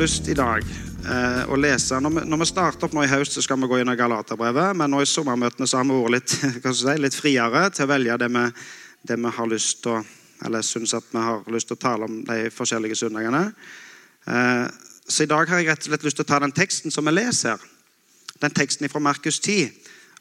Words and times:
lyst 0.00 0.28
i 0.32 0.34
dag 0.34 0.64
eh, 0.64 1.40
å 1.52 1.56
lese 1.60 1.98
når 2.00 2.14
vi, 2.14 2.36
vi 2.40 2.46
starter 2.48 2.86
opp 2.86 2.94
nå 2.96 3.02
i 3.04 3.10
høst, 3.10 3.34
så 3.36 3.42
skal 3.44 3.58
vi 3.60 3.68
gå 3.68 3.80
inn 3.82 3.92
i 3.92 3.98
Galaterbrevet. 3.98 4.72
Men 4.80 4.88
nå 4.94 5.02
i 5.04 5.08
sommermøtene 5.08 5.68
så 5.68 5.80
har 5.80 5.84
vi 5.84 5.98
vært 5.98 6.14
litt, 6.14 6.36
si, 6.78 6.94
litt 6.96 7.16
friere 7.16 7.66
til 7.74 7.84
å 7.84 7.90
velge 7.90 8.16
det 8.22 8.30
vi, 8.32 8.44
det 9.10 9.18
vi 9.20 9.32
har 9.36 9.50
lyst 9.50 9.82
til 9.84 9.98
å 9.98 10.00
eller 10.40 10.64
syns 10.64 10.94
at 10.96 11.10
vi 11.12 11.20
har 11.20 11.44
lyst 11.52 11.68
til 11.68 11.76
å 11.76 11.82
tale 11.82 12.06
om 12.08 12.14
de 12.24 12.46
forskjellige 12.54 12.96
søndagene. 12.96 13.42
Eh, 14.24 14.64
så 15.04 15.26
i 15.26 15.28
dag 15.28 15.52
har 15.52 15.60
jeg 15.60 15.68
rett 15.68 15.84
og 15.84 15.90
slett 15.90 16.06
lyst 16.08 16.16
til 16.22 16.24
å 16.24 16.30
ta 16.30 16.38
den 16.46 16.56
teksten 16.56 16.94
som 16.94 17.04
vi 17.04 17.12
leser. 17.12 17.60
Den 18.40 18.56
teksten 18.56 18.88
fra 18.88 19.04
Markus 19.04 19.36
10 19.42 19.68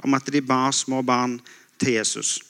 om 0.03 0.17
at 0.20 0.27
de 0.27 0.44
bar 0.44 0.75
små 0.75 1.00
barn 1.08 1.38
til 1.80 1.95
Jesus. 2.02 2.41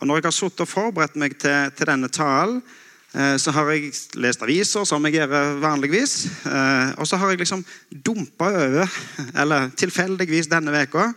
Og 0.00 0.08
Når 0.08 0.22
jeg 0.22 0.30
har 0.30 0.38
sittet 0.38 0.64
og 0.64 0.72
forberedt 0.72 1.20
meg 1.20 1.36
til, 1.36 1.74
til 1.76 1.92
denne 1.92 2.08
talen, 2.08 2.62
så 3.10 3.50
har 3.50 3.66
jeg 3.72 3.90
lest 4.22 4.42
aviser, 4.46 4.84
som 4.86 5.04
jeg 5.06 5.16
gjør 5.16 5.56
vanligvis. 5.58 6.12
Eh, 6.46 6.92
og 7.02 7.08
så 7.10 7.18
har 7.18 7.32
jeg 7.32 7.40
liksom 7.42 7.64
dumpa 7.90 8.52
over, 8.54 8.98
eller 9.34 9.72
tilfeldigvis 9.74 10.46
denne 10.52 10.70
veka, 10.70 11.08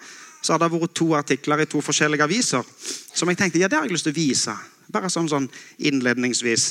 så 0.42 0.56
har 0.56 0.64
det 0.64 0.72
vært 0.74 0.96
to 0.98 1.14
artikler 1.16 1.62
i 1.64 1.70
to 1.70 1.82
forskjellige 1.86 2.26
aviser 2.26 2.66
som 3.14 3.30
jeg 3.30 3.40
tenkte 3.40 3.62
ja, 3.62 3.70
det 3.70 3.78
har 3.78 3.88
jeg 3.88 3.96
lyst 3.96 4.08
til 4.10 4.16
å 4.16 4.18
vise. 4.18 4.54
Bare 4.94 5.10
som 5.14 5.30
sånn 5.32 5.48
innledningsvis 5.86 6.66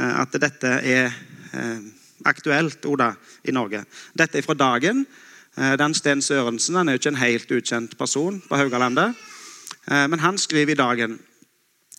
eh, 0.00 0.14
at 0.20 0.34
dette 0.42 0.72
er 0.82 1.06
eh, 1.54 1.84
aktuelt 2.28 2.84
Oda, 2.90 3.12
i 3.46 3.54
Norge. 3.54 3.84
Dette 4.16 4.40
er 4.40 4.46
fra 4.46 4.56
Dagen. 4.58 5.04
Eh, 5.56 5.74
den 5.80 5.94
Sten 5.96 6.22
Sørensen 6.24 6.78
han 6.80 6.90
er 6.90 6.96
jo 6.96 7.02
ikke 7.02 7.14
en 7.14 7.22
helt 7.22 7.54
ukjent 7.58 7.96
person 7.98 8.40
på 8.48 8.60
Haugalandet. 8.60 9.14
Men 9.84 10.16
han 10.22 10.38
skriver 10.40 10.72
i 10.72 10.78
Dagen 10.80 11.18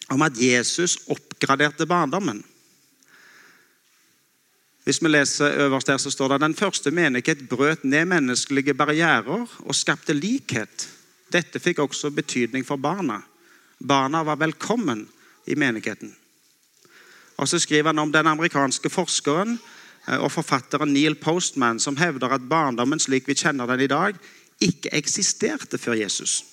om 0.09 0.23
at 0.25 0.39
Jesus 0.41 0.95
oppgraderte 1.13 1.85
barndommen. 1.85 2.39
Hvis 4.85 5.01
vi 5.01 5.09
leser 5.09 5.65
øverst 5.65 5.87
der, 5.87 5.97
så 5.97 6.11
står 6.13 6.35
det 6.35 6.41
den 6.41 6.55
første 6.55 6.91
menighet 6.91 7.47
brøt 7.49 7.83
ned 7.83 8.05
menneskelige 8.05 8.73
barrierer 8.77 9.47
og 9.59 9.75
skapte 9.75 10.13
likhet. 10.13 10.89
Dette 11.33 11.59
fikk 11.59 11.81
også 11.81 12.11
betydning 12.13 12.65
for 12.65 12.77
barna. 12.77 13.23
Barna 13.81 14.21
var 14.23 14.37
velkommen 14.37 15.07
i 15.47 15.55
menigheten. 15.55 16.13
Og 17.37 17.47
Så 17.47 17.59
skriver 17.59 17.89
han 17.89 17.99
om 17.99 18.11
den 18.11 18.27
amerikanske 18.27 18.89
forskeren 18.89 19.57
eh, 20.07 20.17
og 20.21 20.31
forfatteren 20.31 20.93
Neil 20.93 21.15
Postman, 21.15 21.79
som 21.79 21.97
hevder 21.97 22.37
at 22.37 22.49
barndommen 22.49 22.99
slik 22.99 23.27
vi 23.27 23.35
kjenner 23.35 23.65
den 23.67 23.81
i 23.81 23.91
dag, 23.91 24.15
ikke 24.61 24.93
eksisterte 24.93 25.77
før 25.77 25.97
Jesus. 25.99 26.43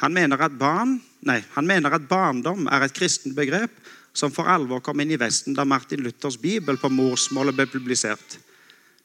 Han 0.00 0.14
mener 0.14 0.40
at, 0.40 0.54
barn, 0.58 1.00
nei, 1.26 1.42
han 1.52 1.66
mener 1.66 1.92
at 1.92 2.08
barndom 2.08 2.70
er 2.70 2.86
et 2.86 2.94
kristent 2.96 3.36
begrep 3.36 3.74
som 4.12 4.32
for 4.34 4.48
alvor 4.50 4.82
kom 4.84 5.00
inn 5.00 5.14
i 5.14 5.20
Vesten 5.20 5.54
da 5.56 5.64
Martin 5.64 6.02
Luthers 6.04 6.38
bibel 6.40 6.78
på 6.80 6.90
morsmålet 6.92 7.56
ble 7.56 7.66
publisert. 7.70 8.38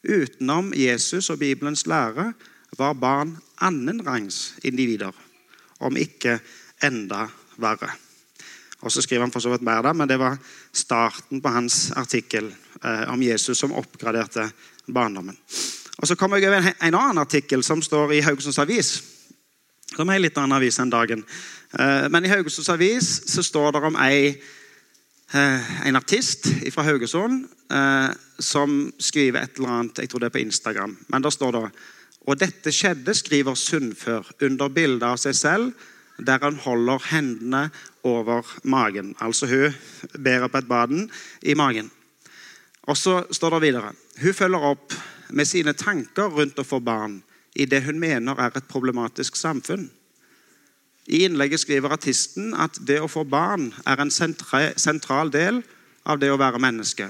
Utenom 0.06 0.74
Jesus 0.78 1.30
og 1.34 1.40
Bibelens 1.42 1.86
lære 1.90 2.32
var 2.78 2.98
barn 3.00 3.36
annenrangs 3.64 4.56
individer, 4.64 5.14
om 5.80 5.98
ikke 5.98 6.40
enda 6.84 7.28
verre. 7.62 7.94
Og 8.86 8.92
så 8.92 9.02
skriver 9.02 9.26
han 9.26 9.34
for 9.34 9.42
så 9.42 9.50
vidt 9.54 9.66
mer, 9.66 9.82
da, 9.82 9.94
men 9.94 10.10
det 10.10 10.20
var 10.22 10.38
starten 10.74 11.42
på 11.42 11.50
hans 11.50 11.90
artikkel 11.98 12.52
eh, 12.84 13.06
om 13.10 13.22
Jesus 13.24 13.58
som 13.58 13.74
oppgraderte 13.74 14.50
barndommen. 14.86 15.38
Og 15.98 16.08
Så 16.08 16.16
kommer 16.16 16.38
jeg 16.38 16.50
over 16.50 16.58
en, 16.58 16.74
en 16.82 16.96
annen 17.00 17.18
artikkel 17.18 17.64
som 17.64 17.82
står 17.82 18.14
i 18.14 18.22
Haugesunds 18.22 18.60
Avis. 18.60 18.92
Som 19.96 20.10
er 20.10 20.20
en 20.20 20.26
litt 20.26 20.38
annen 20.38 20.58
avis 20.58 20.78
enn 20.82 20.92
dagen. 20.92 21.24
Eh, 21.80 22.06
men 22.12 22.26
i 22.26 22.30
Haugesunds 22.30 22.70
Avis 22.70 23.10
så 23.32 23.44
står 23.44 23.72
det 23.72 23.84
om 23.88 23.98
ei, 24.04 24.36
en 25.34 25.98
artist 25.98 26.48
fra 26.72 26.84
Haugesund 26.86 27.48
eh, 27.74 28.12
som 28.40 28.92
skriver 29.02 29.42
et 29.42 29.58
eller 29.58 29.74
annet 29.74 30.04
jeg 30.04 30.12
tror 30.12 30.22
det 30.22 30.30
er 30.30 30.36
på 30.36 30.44
Instagram. 30.44 30.94
Men 31.10 31.26
der 31.26 31.34
står 31.34 31.52
det 31.56 31.66
Og 32.26 32.40
dette 32.40 32.72
skjedde, 32.74 33.14
skriver 33.14 33.56
Sundfør 33.56 34.26
under 34.42 34.70
bildet 34.70 35.06
av 35.06 35.18
seg 35.22 35.36
selv 35.36 35.74
der 36.18 36.40
han 36.42 36.56
holder 36.64 37.04
hendene 37.12 37.70
over 38.08 38.46
magen. 38.64 39.16
Altså 39.20 39.50
hun 39.50 39.74
bærer 40.24 40.48
på 40.48 40.58
et 40.58 40.68
baden 40.68 41.10
i 41.42 41.54
magen. 41.54 41.92
Og 42.88 42.98
så 42.98 43.24
står 43.32 43.50
det 43.58 43.62
videre 43.62 43.94
Hun 44.22 44.34
følger 44.34 44.70
opp 44.72 44.94
med 45.30 45.46
sine 45.46 45.74
tanker 45.74 46.30
rundt 46.30 46.60
å 46.60 46.64
få 46.64 46.80
barn 46.80 47.22
i 47.56 47.66
det 47.66 47.84
hun 47.84 48.00
mener 48.00 48.38
er 48.40 48.52
et 48.56 48.68
problematisk 48.68 49.36
samfunn. 49.36 49.90
I 51.08 51.24
innlegget 51.26 51.62
skriver 51.62 51.94
artisten 51.94 52.54
at 52.58 52.80
det 52.88 53.00
å 53.02 53.10
få 53.12 53.26
barn 53.30 53.70
er 53.86 54.02
en 54.02 54.12
sentral 54.12 55.32
del 55.34 55.62
av 56.06 56.22
det 56.22 56.32
å 56.34 56.40
være 56.42 56.62
menneske. 56.62 57.10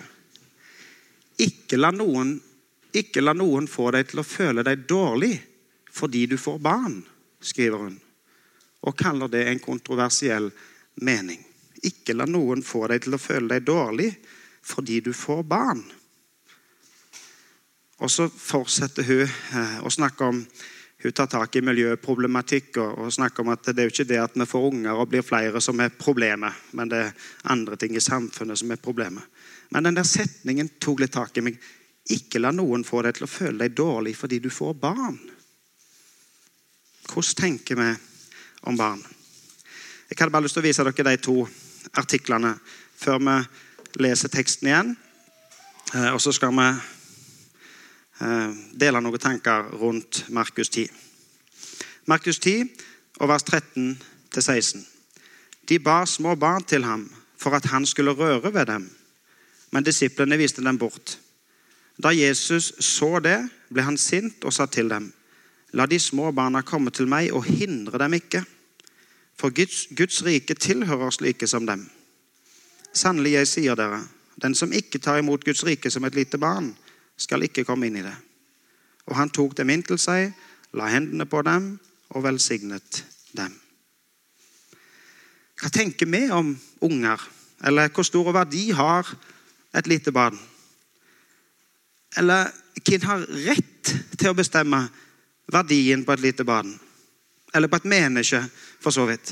Ikke 1.40 1.80
la 1.80 1.92
noen, 1.96 2.36
ikke 2.96 3.24
la 3.24 3.36
noen 3.36 3.68
få 3.72 3.92
deg 3.96 4.12
til 4.12 4.24
å 4.24 4.28
føle 4.28 4.64
deg 4.68 4.88
dårlig 4.90 5.36
fordi 5.96 6.26
du 6.28 6.36
får 6.40 6.60
barn, 6.60 7.00
skriver 7.40 7.88
hun 7.88 8.00
og 8.86 8.98
kaller 8.98 9.30
det 9.32 9.48
en 9.50 9.60
kontroversiell 9.60 10.52
mening. 11.02 11.42
Ikke 11.86 12.16
la 12.16 12.28
noen 12.30 12.64
få 12.66 12.86
deg 12.92 13.06
til 13.06 13.18
å 13.18 13.22
føle 13.22 13.50
deg 13.56 13.66
dårlig 13.68 14.12
fordi 14.66 15.02
du 15.06 15.12
får 15.14 15.44
barn. 15.50 15.82
Og 18.04 18.12
så 18.12 18.28
fortsetter 18.30 19.08
hun 19.08 19.24
eh, 19.26 19.78
å 19.86 19.92
snakke 19.94 20.30
om 20.30 20.42
hun 21.06 21.14
tar 21.14 21.28
tak 21.30 21.56
i 21.56 21.62
miljøproblematikk 21.62 22.80
og, 22.82 23.00
og 23.06 23.14
snakker 23.14 23.44
om 23.44 23.52
at 23.54 23.68
det 23.70 23.78
er 23.78 23.90
jo 23.90 23.94
ikke 23.94 24.08
det 24.10 24.18
at 24.24 24.38
vi 24.40 24.48
får 24.50 24.64
unger 24.72 24.98
og 24.98 25.10
blir 25.12 25.26
flere 25.26 25.62
som 25.62 25.80
er 25.84 25.94
problemet, 25.94 26.66
men 26.74 26.90
det 26.90 27.02
er 27.04 27.28
andre 27.54 27.78
ting 27.78 27.94
i 27.94 28.02
samfunnet 28.02 28.58
som 28.58 28.74
er 28.74 28.82
problemet. 28.82 29.22
Men 29.70 29.86
den 29.86 30.00
der 30.00 30.08
setningen 30.10 30.72
tok 30.82 31.04
litt 31.04 31.14
tak 31.14 31.38
i 31.38 31.44
meg. 31.46 31.60
Ikke 32.14 32.42
la 32.42 32.52
noen 32.54 32.86
få 32.86 33.04
deg 33.06 33.18
til 33.18 33.26
å 33.26 33.30
føle 33.30 33.64
deg 33.64 33.78
dårlig 33.78 34.16
fordi 34.18 34.42
du 34.42 34.50
får 34.54 34.74
barn. 34.82 35.18
Hvordan 37.06 37.38
tenker 37.38 37.78
vi 37.78 37.92
om 38.66 38.78
barn. 38.78 39.02
Jeg 40.10 40.18
hadde 40.20 40.34
bare 40.34 40.46
lyst 40.46 40.58
til 40.58 40.64
å 40.64 40.66
vise 40.66 40.86
dere 40.86 41.06
de 41.10 41.22
to 41.22 41.38
artiklene 42.02 42.56
før 42.98 43.22
vi 43.22 43.38
leser 44.06 44.34
teksten 44.34 44.70
igjen. 44.70 44.94
Eh, 45.94 46.12
og 46.14 46.22
så 46.22 46.34
skal 46.34 46.54
vi 46.54 46.70
dele 48.20 49.02
noen 49.02 49.20
tanker 49.20 49.72
rundt 49.80 50.26
Markus 50.30 50.70
10. 50.70 50.88
Markus 52.06 52.40
10, 52.40 52.70
og 53.20 53.30
vers 53.30 53.44
13-16. 53.44 54.84
De 55.70 55.80
bar 55.80 56.06
små 56.06 56.36
barn 56.36 56.64
til 56.64 56.84
ham 56.84 57.08
for 57.38 57.56
at 57.56 57.66
han 57.66 57.86
skulle 57.86 58.12
røre 58.12 58.53
ved 58.53 58.66
dem, 58.66 58.90
men 59.72 59.84
disiplene 59.84 60.38
viste 60.38 60.64
dem 60.64 60.78
bort. 60.78 61.20
Da 62.03 62.12
Jesus 62.12 62.74
så 62.80 63.20
det, 63.20 63.40
ble 63.72 63.84
han 63.84 63.98
sint 63.98 64.44
og 64.44 64.53
sa 64.53 64.66
til 64.66 64.90
dem.: 64.90 65.14
La 65.74 65.86
de 65.86 66.00
små 66.00 66.32
barna 66.32 66.62
komme 66.62 66.92
til 66.92 67.08
meg, 67.08 67.34
og 67.34 67.44
hindre 67.44 67.97
dem 68.00 68.14
ikke 68.14 68.46
for 69.36 69.50
Guds, 69.50 69.88
Guds 69.97 70.24
rike 70.26 70.53
tilhører 70.53 71.09
slike 71.12 71.47
som 71.47 71.66
dem. 71.68 71.90
Sannelig, 72.94 73.32
jeg 73.32 73.47
sier 73.47 73.76
dere, 73.76 74.00
den 74.42 74.56
som 74.56 74.72
ikke 74.72 75.00
tar 75.00 75.20
imot 75.20 75.44
Guds 75.44 75.66
rike 75.66 75.92
som 75.92 76.06
et 76.06 76.16
lite 76.16 76.38
barn, 76.38 76.76
skal 77.18 77.46
ikke 77.46 77.66
komme 77.68 77.88
inn 77.88 78.00
i 78.00 78.06
det. 78.06 78.16
Og 79.09 79.16
han 79.20 79.31
tok 79.34 79.56
dem 79.58 79.72
inn 79.74 79.84
til 79.86 80.00
seg, 80.02 80.34
la 80.76 80.90
hendene 80.92 81.28
på 81.30 81.42
dem 81.46 81.76
og 82.16 82.26
velsignet 82.26 83.03
dem. 83.38 83.53
Hva 85.56 85.72
tenker 85.72 86.09
vi 86.12 86.26
om 86.36 86.52
unger? 86.84 87.22
Eller 87.66 87.90
hvor 87.94 88.06
stor 88.08 88.31
verdi 88.36 88.68
har 88.76 89.08
et 89.76 89.88
lite 89.88 90.12
barn? 90.12 90.38
Eller 92.20 92.52
hvem 92.84 93.08
har 93.08 93.24
rett 93.47 93.94
til 94.18 94.32
å 94.32 94.38
bestemme 94.38 94.82
verdien 95.52 96.03
på 96.06 96.16
et 96.16 96.24
lite 96.24 96.46
barn? 96.47 96.74
Eller 97.56 97.72
på 97.72 97.79
et 97.79 97.88
menneske, 97.88 98.41
for 98.84 98.91
så 98.91 99.06
vidt. 99.08 99.32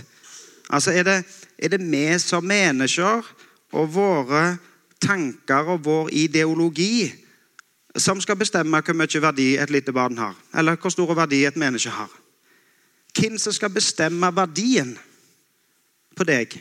Altså 0.72 0.94
er 0.96 1.04
det, 1.04 1.18
er 1.60 1.74
det 1.74 1.82
vi 1.84 2.06
som 2.24 2.46
mennesker 2.48 3.28
og 3.76 3.90
våre 3.92 4.56
tanker 5.04 5.74
og 5.74 5.84
vår 5.84 6.14
ideologi 6.16 7.12
som 7.98 8.22
skal 8.22 8.38
bestemme 8.40 8.82
hvor 8.82 8.98
mye 8.98 9.22
verdi 9.22 9.54
et 9.58 9.70
lite 9.70 9.94
barn 9.94 10.18
har, 10.18 10.36
eller 10.54 10.78
hvor 10.78 10.94
stor 10.94 11.14
verdi 11.14 11.44
et 11.46 11.58
menneske 11.58 11.90
har. 11.94 12.12
Hvem 13.14 13.38
som 13.38 13.54
skal 13.54 13.70
bestemme 13.70 14.32
verdien 14.36 14.96
på 16.16 16.26
deg? 16.26 16.56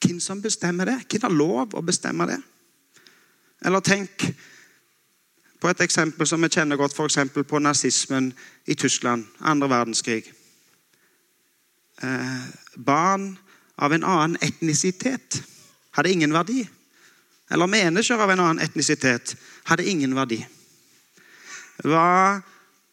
Hvem 0.00 0.20
som 0.20 0.42
bestemmer 0.42 0.84
det? 0.84 1.04
Hvem 1.10 1.22
har 1.22 1.30
lov 1.30 1.74
å 1.74 1.82
bestemme 1.82 2.26
det? 2.26 2.42
Eller 3.64 3.80
tenk 3.80 4.24
på 5.60 5.68
et 5.68 5.80
eksempel 5.80 6.26
som 6.26 6.42
vi 6.42 6.48
kjenner 6.48 6.76
godt, 6.80 6.96
f.eks. 6.96 7.18
på 7.48 7.58
nazismen 7.58 8.32
i 8.66 8.74
Tyskland, 8.74 9.26
andre 9.40 9.68
verdenskrig. 9.68 10.32
Eh, 12.02 12.44
barn 12.76 13.38
av 13.76 13.92
en 13.92 14.04
annen 14.04 14.38
etnisitet 14.40 15.42
hadde 15.90 16.12
ingen 16.12 16.32
verdi. 16.32 16.64
Eller 17.50 17.66
mennesker 17.66 18.20
av 18.22 18.30
en 18.30 18.40
annen 18.40 18.64
etnisitet 18.64 19.36
hadde 19.68 19.84
ingen 19.84 20.14
verdi. 20.14 20.40
Var 21.84 22.40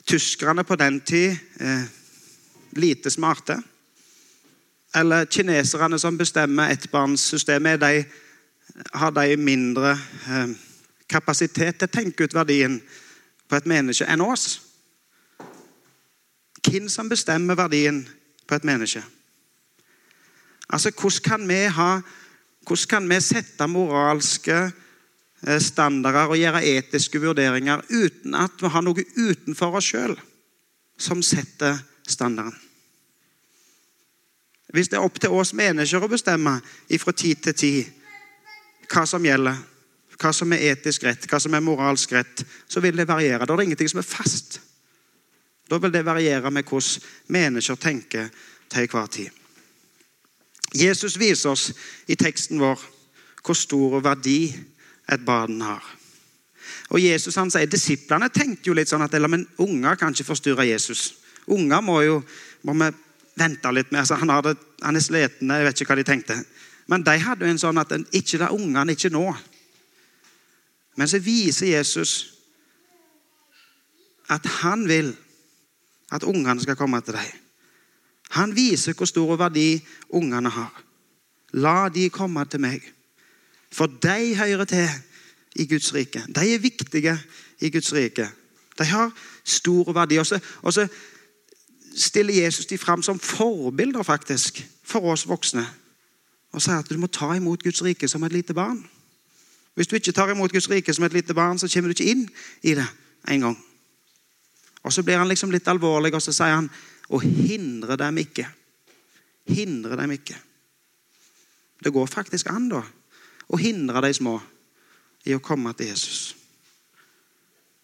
tyskerne 0.07 0.63
på 0.63 0.75
den 0.75 0.99
tid 0.99 1.37
eh, 1.59 1.83
lite 2.71 3.11
smarte? 3.11 3.61
Eller 4.95 5.25
kineserne 5.25 5.99
som 5.99 6.17
bestemmer 6.17 6.71
ettbarnssystemet, 6.73 7.79
de, 7.79 8.03
har 8.93 9.11
de 9.11 9.37
mindre 9.37 9.91
eh, 10.29 10.53
kapasitet 11.09 11.79
til 11.79 11.87
å 11.87 11.93
tenke 11.93 12.27
ut 12.27 12.35
verdien 12.35 12.79
på 13.47 13.57
et 13.57 13.69
menneske 13.69 14.05
enn 14.05 14.21
oss? 14.21 14.59
Hvem 16.67 16.89
som 16.91 17.09
bestemmer 17.09 17.57
verdien 17.57 18.03
på 18.47 18.57
et 18.57 18.67
menneske? 18.67 19.03
Altså, 20.69 20.91
Hvordan 20.91 21.23
kan 21.23 21.47
vi, 21.47 21.61
ha, 21.71 22.01
hvordan 22.67 22.89
kan 22.89 23.09
vi 23.09 23.19
sette 23.23 23.67
moralske 23.71 24.57
eh, 25.47 25.59
standarder 25.63 26.33
og 26.33 26.37
gjøre 26.37 26.65
etiske 26.65 27.21
vurderinger 27.23 27.85
uten 27.89 28.35
at 28.35 28.61
vi 28.61 28.73
har 28.73 28.83
noe 28.83 29.05
utenfor 29.15 29.79
oss 29.79 29.91
sjøl 29.93 30.17
som 30.99 31.23
setter 31.23 31.79
standarden? 32.07 32.55
Hvis 34.75 34.91
det 34.91 34.97
er 34.99 35.05
opp 35.07 35.15
til 35.23 35.31
oss 35.31 35.53
mennesker 35.55 36.03
å 36.03 36.11
bestemme 36.11 36.57
fra 36.99 37.13
tid 37.15 37.39
til 37.45 37.55
tid 37.55 37.96
hva 38.91 39.05
som 39.07 39.25
gjelder, 39.25 39.57
hva 40.17 40.31
som 40.33 40.53
er 40.53 40.71
etisk 40.71 41.03
rett, 41.05 41.27
hva 41.29 41.39
som 41.41 41.53
er 41.53 41.63
moralsk 41.65 42.13
rett, 42.15 42.43
så 42.67 42.81
vil 42.83 42.97
det 42.97 43.07
variere. 43.07 43.45
Da 43.45 43.53
er 43.53 43.61
det 43.61 43.67
ingenting 43.69 43.91
som 43.91 44.01
er 44.01 44.07
fast. 44.07 44.59
Da 45.69 45.79
vil 45.83 45.91
det 45.91 46.05
variere 46.07 46.51
med 46.51 46.65
hvordan 46.65 47.03
mennesker 47.35 47.75
tenker 47.75 48.29
til 48.69 48.87
enhver 48.87 49.11
tid. 49.11 49.29
Jesus 50.75 51.19
viser 51.19 51.53
oss 51.53 51.69
i 52.07 52.15
teksten 52.19 52.59
vår 52.59 52.81
hvor 53.43 53.55
stor 53.55 54.01
verdi 54.03 54.51
et 55.07 55.23
barn 55.23 55.61
har. 55.63 55.83
Og 56.91 56.99
Jesus 56.99 57.35
han 57.39 57.51
sier, 57.51 57.67
Disiplene 57.67 58.29
tenkte 58.31 58.69
jo 58.69 58.75
litt 58.75 58.91
sånn 58.91 59.03
at 59.03 59.15
men 59.27 59.45
unger 59.63 59.95
kan 59.95 60.15
ikke 60.15 60.27
forstyrre 60.27 60.67
Jesus. 60.67 61.13
Unger 61.47 61.83
må 61.83 62.01
jo 62.03 62.21
må 62.67 62.75
vi 62.75 62.91
vente 63.37 63.71
litt 63.71 63.91
med. 63.91 64.01
Altså, 64.01 64.17
han, 64.19 64.31
hadde, 64.33 64.55
han, 64.81 64.95
er 64.95 65.03
sliten, 65.03 65.51
jeg 65.51 65.67
vet 65.67 65.81
ikke 65.81 65.93
hva 65.93 65.99
de 65.99 66.07
tenkte. 66.07 66.37
Men 66.87 67.03
de 67.03 67.17
hadde 67.19 67.45
jo 67.45 67.51
en 67.51 67.61
sånn 67.61 67.79
at 67.81 67.93
ikke 68.15 68.39
det 68.39 68.49
ungene, 68.55 68.95
ikke 68.95 69.11
nå. 69.11 69.25
Men 70.97 71.09
så 71.09 71.19
viser 71.21 71.73
Jesus 71.75 72.13
at 74.31 74.45
han 74.61 74.87
vil 74.87 75.13
at 76.11 76.23
ungene 76.27 76.63
skal 76.63 76.79
komme 76.79 76.99
til 77.03 77.17
deg. 77.17 77.27
Han 78.35 78.55
viser 78.55 78.95
hvor 78.95 79.07
stor 79.07 79.35
verdi 79.39 79.77
ungene 80.15 80.51
har. 80.51 80.71
La 81.55 81.87
de 81.91 82.09
komme 82.11 82.43
til 82.47 82.63
meg. 82.63 82.83
For 83.71 83.91
de 83.91 84.35
hører 84.35 84.67
til 84.67 84.87
i 85.55 85.67
Guds 85.67 85.93
rike. 85.95 86.23
De 86.27 86.53
er 86.53 86.63
viktige 86.63 87.15
i 87.59 87.71
Guds 87.71 87.93
rike. 87.95 88.27
De 88.77 88.85
har 88.85 89.11
stor 89.43 89.93
verdi. 89.93 90.19
Og 90.19 90.73
så, 90.73 90.87
stiller 91.97 92.43
Jesus 92.43 92.65
de 92.65 92.77
fram 92.77 93.01
som 93.01 93.19
forbilder 93.19 94.03
faktisk, 94.03 94.61
for 94.83 95.11
oss 95.11 95.27
voksne. 95.27 95.65
Og 96.57 96.63
sier 96.63 96.81
at 96.81 96.89
du 96.89 96.97
må 96.97 97.05
ta 97.13 97.35
imot 97.37 97.61
Guds 97.61 97.83
rike 97.85 98.07
som 98.09 98.23
et 98.25 98.33
lite 98.33 98.55
barn. 98.57 98.79
Hvis 99.77 99.91
du 99.91 99.93
ikke 99.95 100.15
tar 100.17 100.31
imot 100.33 100.49
Guds 100.49 100.69
rike 100.71 100.93
som 100.93 101.05
et 101.05 101.13
lite 101.13 101.35
barn, 101.37 101.59
så 101.61 101.69
kommer 101.69 101.91
du 101.91 101.93
ikke 101.93 102.09
inn 102.09 102.23
i 102.65 102.73
det 102.73 102.87
en 103.29 103.43
gang. 103.45 103.57
Og 104.81 104.93
Så 104.93 105.03
blir 105.03 105.19
han 105.19 105.29
liksom 105.29 105.51
litt 105.51 105.67
alvorlig, 105.67 106.15
og 106.15 106.23
så 106.23 106.33
sier 106.33 106.55
han 106.55 106.69
å 107.13 107.19
hindre 107.21 107.97
dem 107.99 108.17
ikke. 108.23 108.47
Hindre 109.53 109.99
dem 109.99 110.15
ikke. 110.15 110.37
Det 111.83 111.93
går 111.93 112.09
faktisk 112.09 112.49
an, 112.49 112.69
da, 112.71 112.81
å 113.53 113.59
hindre 113.61 114.01
de 114.01 114.13
små 114.17 114.39
i 115.29 115.35
å 115.35 115.43
komme 115.43 115.75
til 115.77 115.91
Jesus. 115.91 116.33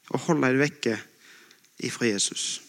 Og 0.09 0.31
holde 0.31 0.49
dem 0.49 0.63
vekke 0.63 0.97
ifra 1.85 2.09
Jesus. 2.09 2.61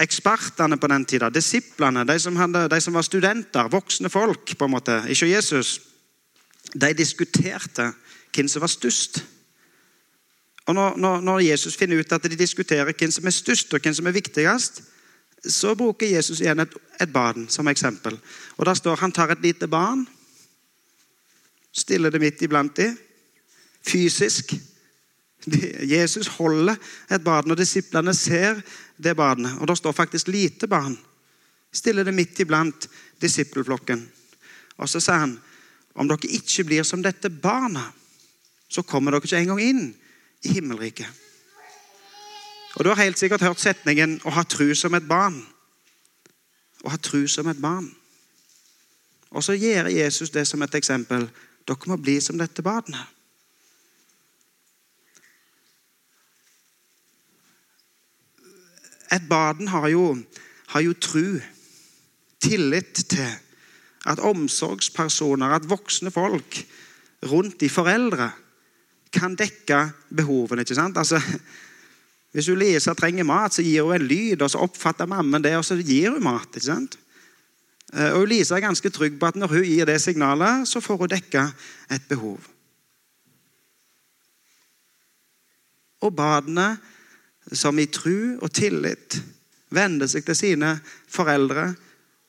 Ekspertene 0.00 0.76
på 0.80 0.88
den 0.90 1.04
tida, 1.06 1.30
disiplene, 1.30 2.04
de 2.06 2.16
som, 2.18 2.36
hadde, 2.36 2.66
de 2.70 2.80
som, 2.82 2.94
var 2.94 3.06
studenter, 3.06 3.70
voksne 3.70 4.10
folk, 4.10 4.56
på 4.58 4.66
en 4.66 4.74
måte, 4.74 4.96
ikke 5.10 5.30
Jesus, 5.30 5.76
de 6.74 6.90
diskuterte 6.98 7.92
hvem 8.34 8.48
som 8.50 8.64
var 8.64 8.72
størst. 8.72 9.22
Og 10.66 10.74
når, 10.74 11.20
når, 11.20 11.40
Jesus 11.44 11.76
finner 11.76 12.00
ut 12.00 12.12
at 12.12 12.26
de 12.26 12.40
diskuterer 12.40 12.90
hvem 12.90 13.12
som 13.12 13.26
er 13.28 13.36
størst 13.36 13.74
og 13.74 13.84
hvem 13.84 13.94
som 13.94 14.06
er 14.08 14.16
viktigst, 14.16 14.82
så 15.44 15.74
bruker 15.76 16.08
Jesus 16.08 16.40
igjen 16.40 16.64
et, 16.64 16.74
et 17.00 17.12
barn 17.12 17.46
som 17.52 17.68
eksempel. 17.68 18.16
Og 18.56 18.66
Der 18.66 18.74
står 18.74 18.96
han 18.96 19.12
tar 19.12 19.30
et 19.30 19.42
lite 19.44 19.68
barn, 19.68 20.06
stiller 21.72 22.10
det 22.10 22.20
midt 22.22 22.42
iblant 22.42 22.76
dem, 22.76 22.96
fysisk. 23.84 24.54
Jesus 25.94 26.26
holder 26.38 26.76
et 27.10 27.24
barn, 27.24 27.50
og 27.50 27.58
disiplene 27.58 28.14
ser 28.16 28.60
det 28.96 29.16
barnet. 29.16 29.58
Og 29.60 29.68
det 29.68 29.76
står 29.78 29.92
faktisk 29.92 30.28
lite 30.28 30.68
barn. 30.70 30.96
Stiller 31.72 32.04
det 32.04 32.14
midt 32.14 32.40
iblant 32.40 32.88
disippelflokken. 33.20 34.06
Og 34.78 34.88
så 34.88 35.00
sier 35.02 35.26
han 35.26 35.36
om 35.94 36.08
dere 36.10 36.30
ikke 36.38 36.64
blir 36.66 36.86
som 36.86 37.02
dette 37.02 37.30
barna, 37.30 37.84
så 38.68 38.82
kommer 38.82 39.14
dere 39.14 39.26
ikke 39.28 39.38
engang 39.38 39.60
inn 39.62 39.84
i 40.42 40.54
himmelriket. 40.56 41.06
Og 42.74 42.84
Du 42.84 42.88
har 42.90 43.04
helt 43.04 43.18
sikkert 43.18 43.40
hørt 43.40 43.60
setningen 43.60 44.20
'å 44.24 44.30
ha 44.30 44.42
tru 44.42 44.74
som 44.74 44.94
et 44.94 45.08
barn'. 45.08 45.46
Å 46.84 46.90
ha 46.90 46.96
tru 46.96 47.26
som 47.28 47.48
et 47.48 47.60
barn. 47.60 47.94
Og 49.30 49.44
så 49.44 49.52
gjør 49.52 49.86
Jesus 49.86 50.30
det 50.30 50.46
som 50.46 50.62
et 50.62 50.74
eksempel. 50.74 51.30
Dere 51.68 51.86
må 51.86 51.96
bli 51.96 52.20
som 52.20 52.38
dette 52.38 52.62
barnet. 52.62 53.13
Et 59.14 59.28
barn 59.28 59.68
har 59.70 59.88
jo, 59.92 60.06
har 60.74 60.84
jo 60.84 60.94
tru, 60.98 61.40
tillit 62.42 63.04
til 63.08 63.28
at 64.10 64.20
omsorgspersoner, 64.20 65.54
at 65.54 65.68
voksne 65.68 66.10
folk 66.12 66.58
rundt 67.30 67.60
de 67.60 67.70
foreldre, 67.72 68.30
kan 69.14 69.36
dekke 69.38 69.86
behovene. 70.16 70.64
ikke 70.64 70.74
sant? 70.74 70.98
Altså, 70.98 71.20
hvis 72.34 72.48
Lisa 72.48 72.94
trenger 72.98 73.24
mat, 73.24 73.54
så 73.54 73.62
gir 73.62 73.86
hun 73.86 73.94
en 73.94 74.08
lyd, 74.08 74.42
og 74.42 74.50
så 74.50 74.64
oppfatter 74.66 75.06
mammen 75.06 75.42
det, 75.44 75.54
og 75.56 75.64
så 75.64 75.78
gir 75.78 76.10
hun 76.10 76.24
mat. 76.24 76.48
ikke 76.50 76.66
sant? 76.66 76.98
Eh, 77.94 78.10
og 78.12 78.26
Lisa 78.28 78.56
er 78.56 78.66
ganske 78.66 78.90
trygg 78.90 79.20
på 79.20 79.30
at 79.30 79.38
når 79.38 79.52
hun 79.54 79.68
gir 79.68 79.86
det 79.86 80.00
signalet, 80.02 80.66
så 80.68 80.82
får 80.82 80.98
hun 81.04 81.12
dekka 81.14 81.46
et 81.94 82.08
behov. 82.10 82.40
Og 86.02 86.12
badene 86.16 86.74
som 87.52 87.78
i 87.78 87.86
tru 87.86 88.38
og 88.42 88.52
tillit 88.52 89.18
vender 89.74 90.08
seg 90.08 90.24
til 90.24 90.36
sine 90.36 90.78
foreldre 91.08 91.74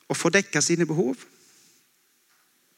og 0.10 0.18
får 0.18 0.36
dekka 0.40 0.62
sine 0.62 0.86
behov. 0.86 1.16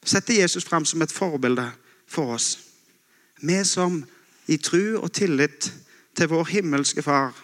Setter 0.04 0.40
Jesus 0.40 0.64
fram 0.64 0.84
som 0.84 1.02
et 1.02 1.12
forbilde 1.12 1.66
for 2.06 2.34
oss. 2.34 2.58
Vi 3.42 3.58
som 3.64 4.04
i 4.46 4.56
tru 4.56 4.98
og 4.98 5.12
tillit 5.12 5.72
til 6.16 6.30
vår 6.30 6.44
himmelske 6.54 7.02
Far 7.02 7.34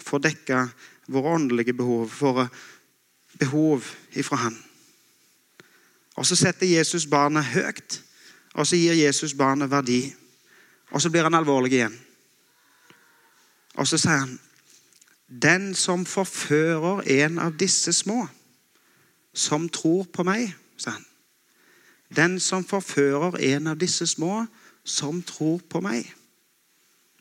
får 0.00 0.18
dekka 0.18 0.66
våre 1.10 1.34
åndelige 1.34 1.72
behov, 1.76 2.10
våre 2.20 2.48
behov 3.38 3.84
ifra 4.12 4.36
Han. 4.36 4.58
Og 6.16 6.26
Så 6.26 6.36
setter 6.36 6.66
Jesus 6.66 7.06
barnet 7.06 7.44
høyt, 7.44 8.02
og 8.54 8.66
så 8.66 8.76
gir 8.76 8.92
Jesus 8.92 9.34
barnet 9.34 9.70
verdi. 9.70 10.14
Og 10.90 11.02
så 11.02 11.10
blir 11.10 11.22
han 11.22 11.34
alvorlig 11.34 11.72
igjen. 11.72 11.94
Og 13.80 13.88
så 13.88 13.98
sier 13.98 14.24
han 14.26 14.38
Den 15.30 15.74
som 15.78 16.04
forfører 16.04 17.04
en 17.22 17.38
av 17.38 17.54
disse 17.58 17.92
små, 17.94 18.24
som 19.34 19.68
tror 19.70 20.08
på 20.10 20.24
meg, 20.26 20.50
sa 20.76 20.96
han. 20.96 21.04
Den 22.10 22.40
som 22.42 22.64
forfører 22.66 23.38
en 23.38 23.70
av 23.70 23.78
disse 23.78 24.08
små, 24.10 24.42
som 24.84 25.22
tror 25.22 25.60
på 25.70 25.80
meg. 25.80 26.08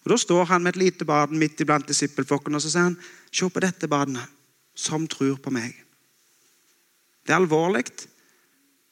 Og 0.04 0.10
Da 0.10 0.18
står 0.18 0.46
han 0.50 0.64
med 0.64 0.74
et 0.76 0.82
lite 0.82 1.06
barn 1.06 1.38
midt 1.38 1.62
iblant 1.62 1.88
disippelflokken 1.88 2.56
og 2.56 2.62
så 2.62 2.72
sier 2.72 2.88
han, 2.88 2.98
se 3.32 3.50
på 3.50 3.62
dette 3.62 3.88
barnet, 3.88 4.26
som 4.76 5.08
tror 5.08 5.38
på 5.38 5.54
meg. 5.54 5.76
Det 7.28 7.36
er 7.36 7.44
alvorlig. 7.44 7.86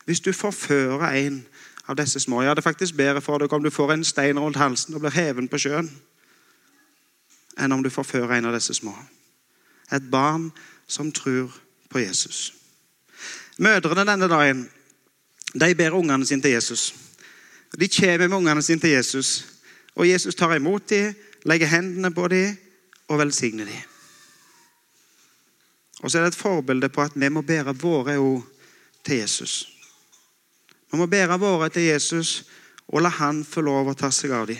Hvis 0.05 0.21
du 0.21 0.31
forfører 0.31 1.09
en 1.25 1.45
av 1.87 1.97
disse 1.97 2.19
små 2.19 2.43
Ja, 2.43 2.53
det 2.53 2.61
er 2.61 2.69
faktisk 2.69 2.95
bedre 2.95 3.21
for 3.21 3.41
deg 3.41 3.53
om 3.53 3.63
du 3.63 3.69
får 3.73 3.93
en 3.93 4.03
stein 4.03 4.39
rundt 4.39 4.59
halsen 4.61 4.93
og 4.93 5.01
blir 5.01 5.15
heven 5.15 5.47
på 5.47 5.57
sjøen, 5.57 5.89
enn 7.57 7.73
om 7.73 7.83
du 7.83 7.89
forfører 7.89 8.37
en 8.37 8.49
av 8.49 8.55
disse 8.55 8.73
små. 8.77 8.93
Et 9.91 10.03
barn 10.11 10.49
som 10.87 11.11
tror 11.11 11.53
på 11.89 11.99
Jesus. 11.99 12.53
Mødrene 13.57 14.05
denne 14.05 14.29
dagen 14.29 14.67
de 15.53 15.75
ber 15.75 15.95
ungene 15.97 16.25
sine 16.25 16.41
til 16.41 16.51
Jesus. 16.51 16.93
De 17.79 17.87
kommer 17.87 18.27
med 18.27 18.37
ungene 18.37 18.61
sine 18.61 18.79
til 18.79 18.89
Jesus, 18.89 19.45
og 19.95 20.09
Jesus 20.09 20.35
tar 20.35 20.55
imot 20.55 20.89
dem, 20.89 21.15
legger 21.45 21.67
hendene 21.67 22.11
på 22.13 22.27
dem 22.27 22.57
og 23.07 23.19
velsigner 23.19 23.65
dem. 23.65 23.81
Og 26.03 26.11
så 26.11 26.19
er 26.19 26.27
det 26.27 26.35
et 26.35 26.39
forbilde 26.39 26.89
på 26.89 27.01
at 27.01 27.15
vi 27.15 27.29
må 27.29 27.41
bære 27.41 27.73
våre 27.73 28.17
ord 28.17 28.45
til 29.05 29.17
Jesus. 29.17 29.65
Vi 30.91 30.97
må 30.97 31.05
bære 31.05 31.39
våre 31.39 31.69
til 31.69 31.89
Jesus 31.89 32.43
og 32.87 33.01
la 33.01 33.09
han 33.09 33.43
få 33.43 33.61
lov 33.65 33.89
å 33.89 33.95
ta 33.97 34.11
seg 34.13 34.31
av 34.31 34.47
dem. 34.47 34.59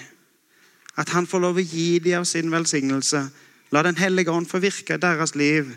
At 0.97 1.09
han 1.09 1.27
får 1.27 1.39
lov 1.39 1.59
å 1.59 1.65
gi 1.65 1.99
dem 1.99 2.21
av 2.21 2.25
sin 2.25 2.51
velsignelse. 2.51 3.27
La 3.71 3.83
Den 3.83 3.97
hellige 3.97 4.31
ånd 4.31 4.47
få 4.47 4.59
virke 4.59 4.95
i 4.95 5.01
deres 5.01 5.35
liv, 5.35 5.75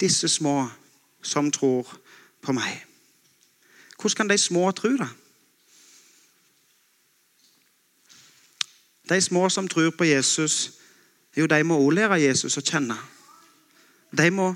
disse 0.00 0.28
små 0.28 0.68
som 1.22 1.50
tror 1.50 1.88
på 2.42 2.52
meg. 2.52 2.84
Hvordan 4.00 4.16
kan 4.16 4.28
de 4.28 4.38
små 4.38 4.70
tro, 4.72 4.96
da? 4.96 5.08
De 9.08 9.20
små 9.20 9.48
som 9.48 9.68
tror 9.68 9.90
på 9.90 10.04
Jesus, 10.04 10.72
jo, 11.36 11.46
de 11.46 11.64
må 11.64 11.78
også 11.78 11.90
lære 11.90 12.20
Jesus 12.22 12.56
å 12.56 12.62
kjenne. 12.62 12.96
De 14.16 14.30
må 14.30 14.52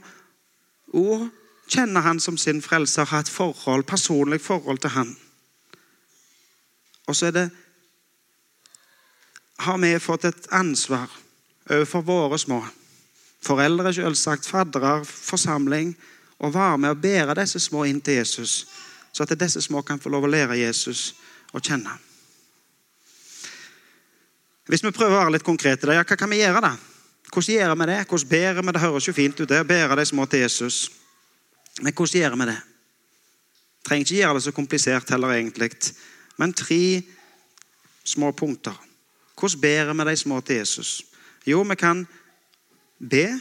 òg 0.95 1.27
kjenne 1.69 2.01
han 2.01 2.21
som 2.21 2.39
sin 2.39 2.63
frelser, 2.63 3.05
ha 3.11 3.21
et 3.21 3.31
forhold, 3.31 3.85
personlig 3.85 4.41
forhold 4.41 4.79
til 4.79 4.91
han. 4.91 5.17
Og 7.07 7.17
så 7.17 7.27
er 7.27 7.31
det 7.31 7.51
har 9.57 9.79
vi 9.79 9.99
fått 9.99 10.25
et 10.25 10.49
ansvar 10.51 11.11
overfor 11.71 12.03
våre 12.03 12.39
små. 12.39 12.61
Foreldre, 13.45 13.93
selvsagt, 13.95 14.49
faddere, 14.49 15.03
forsamling. 15.05 15.95
Å 16.43 16.51
være 16.53 16.81
med 16.81 16.97
og 16.97 17.03
bære 17.03 17.37
disse 17.39 17.61
små 17.63 17.85
inn 17.89 18.01
til 18.05 18.19
Jesus, 18.19 18.65
så 19.15 19.23
at 19.23 19.37
disse 19.39 19.63
små 19.63 19.85
kan 19.87 20.01
få 20.03 20.11
lov 20.13 20.27
å 20.27 20.33
lære 20.33 20.59
Jesus 20.59 21.13
å 21.55 21.63
kjenne. 21.63 21.95
Hvis 24.69 24.83
vi 24.83 24.93
prøver 24.97 25.15
å 25.15 25.23
være 25.23 25.37
litt 25.37 25.47
konkrete, 25.47 25.93
ja, 25.93 26.03
hva 26.03 26.17
kan 26.19 26.33
vi 26.33 26.41
gjøre? 26.41 26.61
da? 26.65 26.73
Hvordan 27.31 27.55
gjør 27.55 27.75
vi 27.79 27.89
det? 27.91 27.99
Hvordan 28.09 28.29
bærer 28.29 28.63
vi 28.63 28.73
det? 28.73 28.81
høres 28.81 29.09
jo 29.09 29.17
fint 29.17 29.41
ut, 29.41 29.49
det 29.49 29.61
å 29.61 29.69
bære 29.69 29.99
de 30.01 30.07
små 30.09 30.27
til 30.27 30.45
Jesus. 30.45 30.79
Men 31.81 31.93
hvordan 31.93 32.21
gjør 32.21 32.39
vi 32.41 32.49
det? 32.51 32.61
Trenger 33.85 34.07
ikke 34.07 34.21
gjøre 34.21 34.39
det 34.39 34.45
så 34.47 34.55
komplisert 34.57 35.11
heller, 35.13 35.35
egentlig. 35.37 35.71
Men 36.41 36.57
tre 36.57 37.03
små 38.05 38.33
punkter. 38.33 38.77
Hvordan 39.39 39.61
ber 39.61 39.93
vi 39.93 40.11
de 40.11 40.17
små 40.17 40.41
til 40.41 40.57
Jesus? 40.57 41.05
Jo, 41.47 41.63
vi 41.63 41.75
kan 41.75 42.07
be 43.11 43.41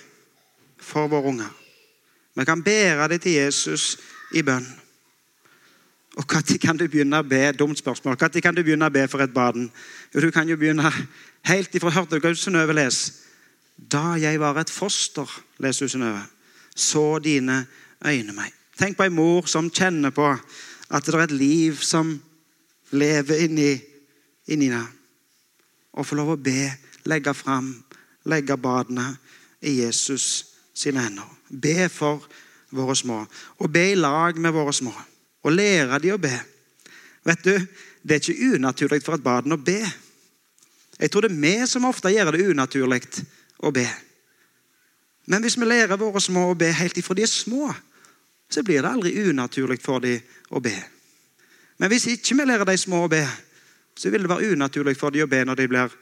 for 0.80 1.08
våre 1.08 1.24
unger. 1.24 1.52
Vi 2.36 2.46
kan 2.46 2.64
bære 2.64 3.08
dem 3.08 3.20
til 3.20 3.32
Jesus 3.32 3.98
i 4.34 4.42
bønn. 4.42 4.68
Og 6.16 6.26
Når 6.30 6.58
kan 6.62 6.78
du 6.78 6.88
begynne 6.88 7.20
å 7.20 7.26
be? 7.26 7.52
Dumt 7.52 7.78
spørsmål. 7.78 8.18
Når 8.22 8.42
kan 8.42 8.56
du 8.56 8.64
begynne 8.64 8.86
å 8.86 8.94
be 8.94 9.08
for 9.08 9.22
et 9.22 9.34
barn? 9.34 9.72
Jo, 10.14 10.20
du 10.22 10.32
kan 10.32 10.50
jo 10.50 10.58
begynne 10.58 10.92
helt 11.42 11.76
ifra 11.76 11.90
Hørte 11.90 12.20
du 12.20 12.22
hva 12.22 12.34
Synnøve 12.36 12.74
lese? 12.74 13.14
Da 13.78 14.14
jeg 14.22 14.40
var 14.40 14.58
et 14.62 14.70
foster, 14.70 15.26
leser 15.58 15.88
Synnøve, 15.88 16.22
så 16.76 17.20
dine 17.20 17.66
øyne 18.06 18.34
meg. 18.34 18.54
Tenk 18.78 18.98
på 18.98 19.04
ei 19.04 19.10
mor 19.10 19.50
som 19.50 19.72
kjenner 19.74 20.14
på 20.14 20.28
at 20.94 21.06
det 21.06 21.16
er 21.16 21.24
et 21.24 21.32
liv 21.32 21.82
som 21.82 22.14
lever 22.92 23.46
inni, 23.48 23.72
inni 24.48 24.70
henne. 24.70 24.86
Og 25.94 26.08
få 26.08 26.18
lov 26.18 26.34
å 26.34 26.42
be, 26.42 26.72
legge 27.10 27.34
fram, 27.38 27.72
legge 28.30 28.58
badene 28.58 29.12
i 29.62 29.78
Jesus 29.84 30.28
sine 30.74 31.04
hender. 31.06 31.30
Be 31.50 31.90
for 31.90 32.24
våre 32.74 32.96
små. 32.98 33.22
Og 33.62 33.72
be 33.72 33.92
i 33.92 34.00
lag 34.00 34.40
med 34.42 34.54
våre 34.56 34.74
små. 34.74 34.94
Og 35.44 35.54
lære 35.54 36.00
de 36.02 36.14
å 36.14 36.22
be. 36.22 36.34
Vet 37.24 37.44
du, 37.44 37.56
Det 38.04 38.16
er 38.16 38.20
ikke 38.20 38.56
unaturlig 38.58 39.00
for 39.00 39.16
et 39.16 39.24
barn 39.24 39.56
å 39.56 39.58
be. 39.58 39.80
Jeg 41.00 41.12
tror 41.12 41.24
det 41.24 41.30
er 41.32 41.40
vi 41.40 41.68
som 41.72 41.86
ofte 41.88 42.12
gjør 42.12 42.34
det 42.36 42.50
unaturlig 42.52 43.00
å 43.64 43.72
be. 43.72 43.86
Men 45.32 45.42
hvis 45.42 45.56
vi 45.56 45.70
lærer 45.70 45.96
våre 46.00 46.20
små 46.20 46.50
å 46.52 46.58
be 46.60 46.68
helt 46.76 46.98
ifra 47.00 47.16
de 47.16 47.24
er 47.24 47.32
små, 47.32 47.72
så 48.52 48.64
blir 48.64 48.84
det 48.84 48.92
aldri 48.92 49.14
unaturlig 49.30 49.80
for 49.82 50.04
dem 50.04 50.20
å 50.52 50.60
be. 50.60 50.76
Men 51.80 51.90
hvis 51.90 52.10
ikke 52.12 52.36
vi 52.42 52.46
lærer 52.50 52.68
de 52.68 52.76
små 52.78 53.06
å 53.06 53.12
be, 53.12 53.24
så 53.96 54.10
vil 54.10 54.26
det 54.26 54.30
være 54.32 54.54
unaturlig 54.54 54.98
for 54.98 55.14
dem 55.14 55.26
å 55.26 55.32
be 55.32 55.44
når 55.46 55.60
de 55.60 55.68
blir 55.70 55.96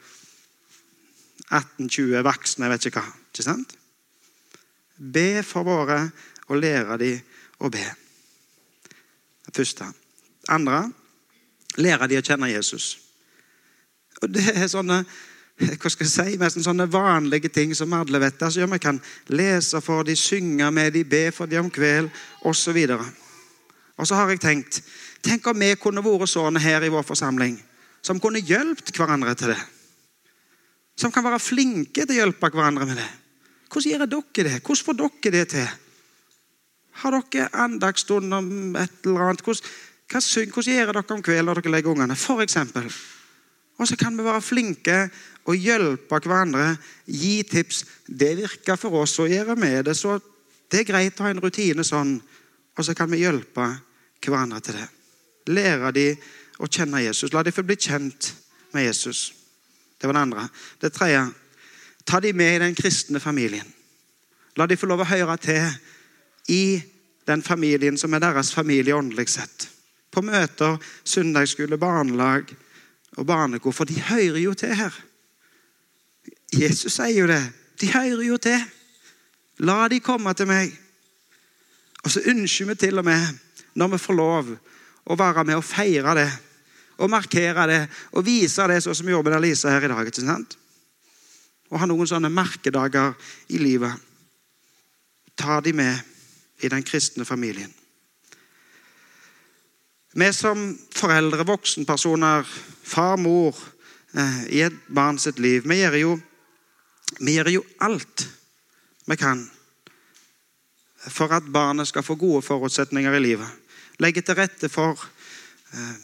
18-20 1.51 2.23
voksne. 2.25 2.65
Jeg 2.65 2.73
vet 2.73 2.87
ikke 2.87 3.03
hva. 3.03 3.15
Ikke 3.31 3.45
sant? 3.45 3.75
Be 4.97 5.43
for 5.43 5.67
våre 5.67 5.99
og 6.47 6.59
lære 6.61 6.97
dem 7.01 7.19
å 7.59 7.71
be. 7.73 7.83
Det 9.47 9.55
første. 9.55 9.89
Andre 10.49 10.85
lære 11.79 12.07
dem 12.11 12.21
å 12.21 12.25
kjenne 12.25 12.51
Jesus. 12.51 12.95
Og 14.21 14.31
Det 14.31 14.47
er 14.55 14.67
sånne 14.71 15.03
hva 15.61 15.89
skal 15.91 16.07
jeg 16.07 16.11
si, 16.11 16.37
nesten 16.41 16.63
sånne 16.65 16.87
vanlige 16.89 17.51
ting 17.53 17.73
som 17.77 17.91
alle 17.93 18.19
vet. 18.23 18.39
Altså, 18.41 18.63
ja, 18.63 18.67
man 18.69 18.81
kan 18.81 18.97
lese 19.29 19.81
for 19.83 20.07
dem, 20.07 20.17
synge 20.17 20.71
med 20.73 20.95
dem, 20.95 21.09
be 21.09 21.27
for 21.35 21.45
dem 21.45 21.67
om 21.67 21.69
kveld 21.73 22.09
osv. 22.49 22.79
Og, 22.95 23.03
og 23.97 24.07
så 24.07 24.17
har 24.17 24.31
jeg 24.31 24.41
tenkt 24.41 24.81
Tenk 25.21 25.45
om 25.51 25.59
vi 25.61 25.75
kunne 25.77 26.01
vært 26.01 26.31
sånne 26.31 26.57
her 26.57 26.81
i 26.81 26.89
vår 26.89 27.03
forsamling, 27.05 27.59
som 28.01 28.19
kunne 28.21 28.41
hjulpet 28.41 28.97
hverandre 28.97 29.35
til 29.37 29.53
det. 29.53 29.61
Som 30.97 31.13
kan 31.13 31.25
være 31.25 31.41
flinke 31.41 32.03
til 32.03 32.15
å 32.15 32.19
hjelpe 32.23 32.51
hverandre 32.51 32.87
med 32.89 32.99
det. 32.99 33.09
Hvordan 33.71 33.93
gjør 33.93 34.11
dere 34.11 34.49
det? 34.49 34.57
Hvordan 34.65 34.85
får 34.85 34.99
dere 34.99 35.33
det 35.37 35.45
til? 35.53 35.69
Har 37.01 37.17
dere 37.17 37.47
andagsstund 37.63 38.33
om 38.35 38.75
et 38.75 39.05
eller 39.05 39.29
annet? 39.29 39.45
Hvordan, 39.45 40.51
hvordan 40.51 40.75
gjør 40.75 40.91
dere 40.91 41.05
om 41.15 41.23
kvelden 41.23 41.49
når 41.49 41.61
dere 41.61 41.75
legger 41.77 41.93
ungene? 41.93 42.17
For 42.19 42.43
eksempel. 42.43 42.89
Og 43.79 43.87
så 43.87 43.97
kan 43.97 44.17
vi 44.17 44.25
være 44.25 44.43
flinke 44.43 44.97
og 45.47 45.55
hjelpe 45.57 46.19
hverandre. 46.21 46.75
Gi 47.07 47.41
tips. 47.49 47.85
Det 48.05 48.35
virker 48.37 48.77
for 48.77 49.01
oss 49.01 49.17
å 49.21 49.29
gjøre 49.29 49.55
med 49.57 49.87
det, 49.87 49.95
så 49.97 50.19
det 50.71 50.83
er 50.83 50.89
greit 50.91 51.19
å 51.19 51.25
ha 51.25 51.31
en 51.31 51.41
rutine 51.41 51.85
sånn. 51.87 52.17
Og 52.77 52.85
så 52.85 52.93
kan 52.95 53.09
vi 53.11 53.23
hjelpe 53.23 53.65
hverandre 54.21 54.61
til 54.63 54.77
det. 54.77 54.87
Lære 55.51 55.91
dem 55.95 56.29
å 56.61 56.69
kjenne 56.69 57.01
Jesus. 57.01 57.33
La 57.33 57.43
dem 57.43 57.55
få 57.55 57.65
bli 57.65 57.77
kjent 57.79 58.31
med 58.75 58.85
Jesus. 58.85 59.31
Det 59.97 60.07
var 60.07 60.17
det 60.17 60.25
andre. 60.27 60.47
Det 60.81 60.93
tredje 60.93 61.25
ta 62.05 62.19
dem 62.19 62.37
med 62.37 62.55
i 62.55 62.63
den 62.63 62.75
kristne 62.75 63.19
familien. 63.19 63.67
La 64.57 64.67
dem 64.67 64.77
få 64.77 64.89
lov 64.89 65.03
å 65.03 65.09
høre 65.09 65.37
til 65.41 65.67
i 66.51 66.81
den 67.27 67.43
familien 67.45 67.97
som 67.97 68.13
er 68.13 68.23
deres 68.23 68.53
familie 68.53 68.95
åndelig 68.97 69.29
sett. 69.35 69.67
På 70.11 70.23
møter, 70.25 70.77
søndagsskole, 71.07 71.77
barnelag 71.79 72.49
og 73.17 73.25
barnekor. 73.25 73.71
For 73.71 73.87
de 73.87 74.01
hører 74.01 74.41
jo 74.41 74.53
til 74.57 74.75
her. 74.75 74.95
Jesus 76.51 76.97
sier 76.97 77.21
jo 77.21 77.29
det. 77.29 77.43
De 77.79 77.91
hører 77.93 78.25
jo 78.25 78.37
til. 78.41 78.59
La 79.63 79.85
de 79.87 80.01
komme 80.03 80.33
til 80.33 80.49
meg. 80.49 80.73
Og 82.03 82.11
så 82.11 82.23
ønsker 82.33 82.71
vi 82.71 82.75
til 82.81 82.97
og 82.97 83.05
med, 83.05 83.37
når 83.77 83.93
vi 83.93 84.01
får 84.01 84.17
lov, 84.17 84.55
å 85.05 85.17
være 85.17 85.45
med 85.45 85.59
og 85.59 85.65
feire 85.65 86.15
det. 86.17 86.29
Og 87.01 87.09
markere 87.09 87.65
det 87.69 87.81
og 88.13 88.25
vise 88.25 88.67
det, 88.69 88.81
sånn 88.83 88.97
som 88.97 89.07
vi 89.07 89.15
gjorde 89.15 89.33
med 89.33 89.43
Lisa 89.43 89.73
her 89.73 89.87
i 89.87 89.91
dag. 89.91 90.07
ikke 90.07 90.23
sant? 90.23 90.57
Og 91.71 91.79
ha 91.79 91.87
noen 91.89 92.09
sånne 92.09 92.29
merkedager 92.29 93.13
i 93.49 93.61
livet. 93.61 93.93
Ta 95.35 95.61
de 95.63 95.73
med 95.73 95.99
i 96.61 96.69
den 96.69 96.83
kristne 96.85 97.25
familien. 97.25 97.71
Vi 100.13 100.27
som 100.35 100.73
foreldre, 100.93 101.47
voksenpersoner, 101.47 102.43
far, 102.83 103.15
mor, 103.17 103.55
eh, 104.13 104.43
i 104.51 104.61
et 104.61 104.75
barn 104.91 105.17
sitt 105.17 105.39
liv, 105.39 105.63
vi 105.63 105.79
gjør, 105.79 105.97
jo, 106.01 106.19
vi 107.19 107.37
gjør 107.37 107.49
jo 107.55 107.63
alt 107.79 108.27
vi 109.07 109.15
kan 109.15 109.47
for 111.09 111.33
at 111.33 111.47
barnet 111.49 111.87
skal 111.89 112.03
få 112.05 112.15
gode 112.15 112.43
forutsetninger 112.45 113.13
i 113.17 113.21
livet. 113.23 113.47
Legge 113.99 114.21
til 114.21 114.37
rette 114.37 114.69
for 114.69 114.99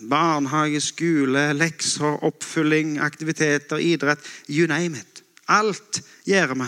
barnehage, 0.10 0.80
skole, 0.82 1.54
lekser, 1.54 2.24
oppfylling, 2.24 2.98
aktiviteter, 3.04 3.78
idrett. 3.78 4.20
You 4.50 4.68
name 4.68 4.98
it. 5.00 5.24
Alt 5.48 6.02
gjør 6.26 6.56
vi 6.56 6.68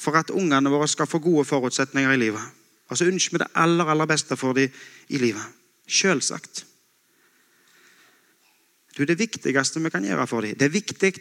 for 0.00 0.16
at 0.16 0.30
ungene 0.30 0.70
våre 0.72 0.88
skal 0.88 1.08
få 1.10 1.18
gode 1.18 1.44
forutsetninger 1.44 2.12
i 2.14 2.20
livet. 2.20 2.42
Og 2.88 2.98
så 2.98 3.06
ønsker 3.06 3.36
vi 3.36 3.42
det 3.42 3.50
aller, 3.54 3.86
aller 3.86 4.08
beste 4.08 4.36
for 4.36 4.56
dem 4.56 4.70
i 5.08 5.18
livet. 5.18 5.44
Selvsagt. 5.86 6.64
Du, 8.96 9.04
det 9.04 9.18
viktigste 9.18 9.80
vi 9.80 9.90
kan 9.90 10.04
gjøre 10.04 10.26
for 10.26 10.42
dem 10.42 10.56
Det 10.58 10.66
er 10.66 10.74
viktig, 10.74 11.12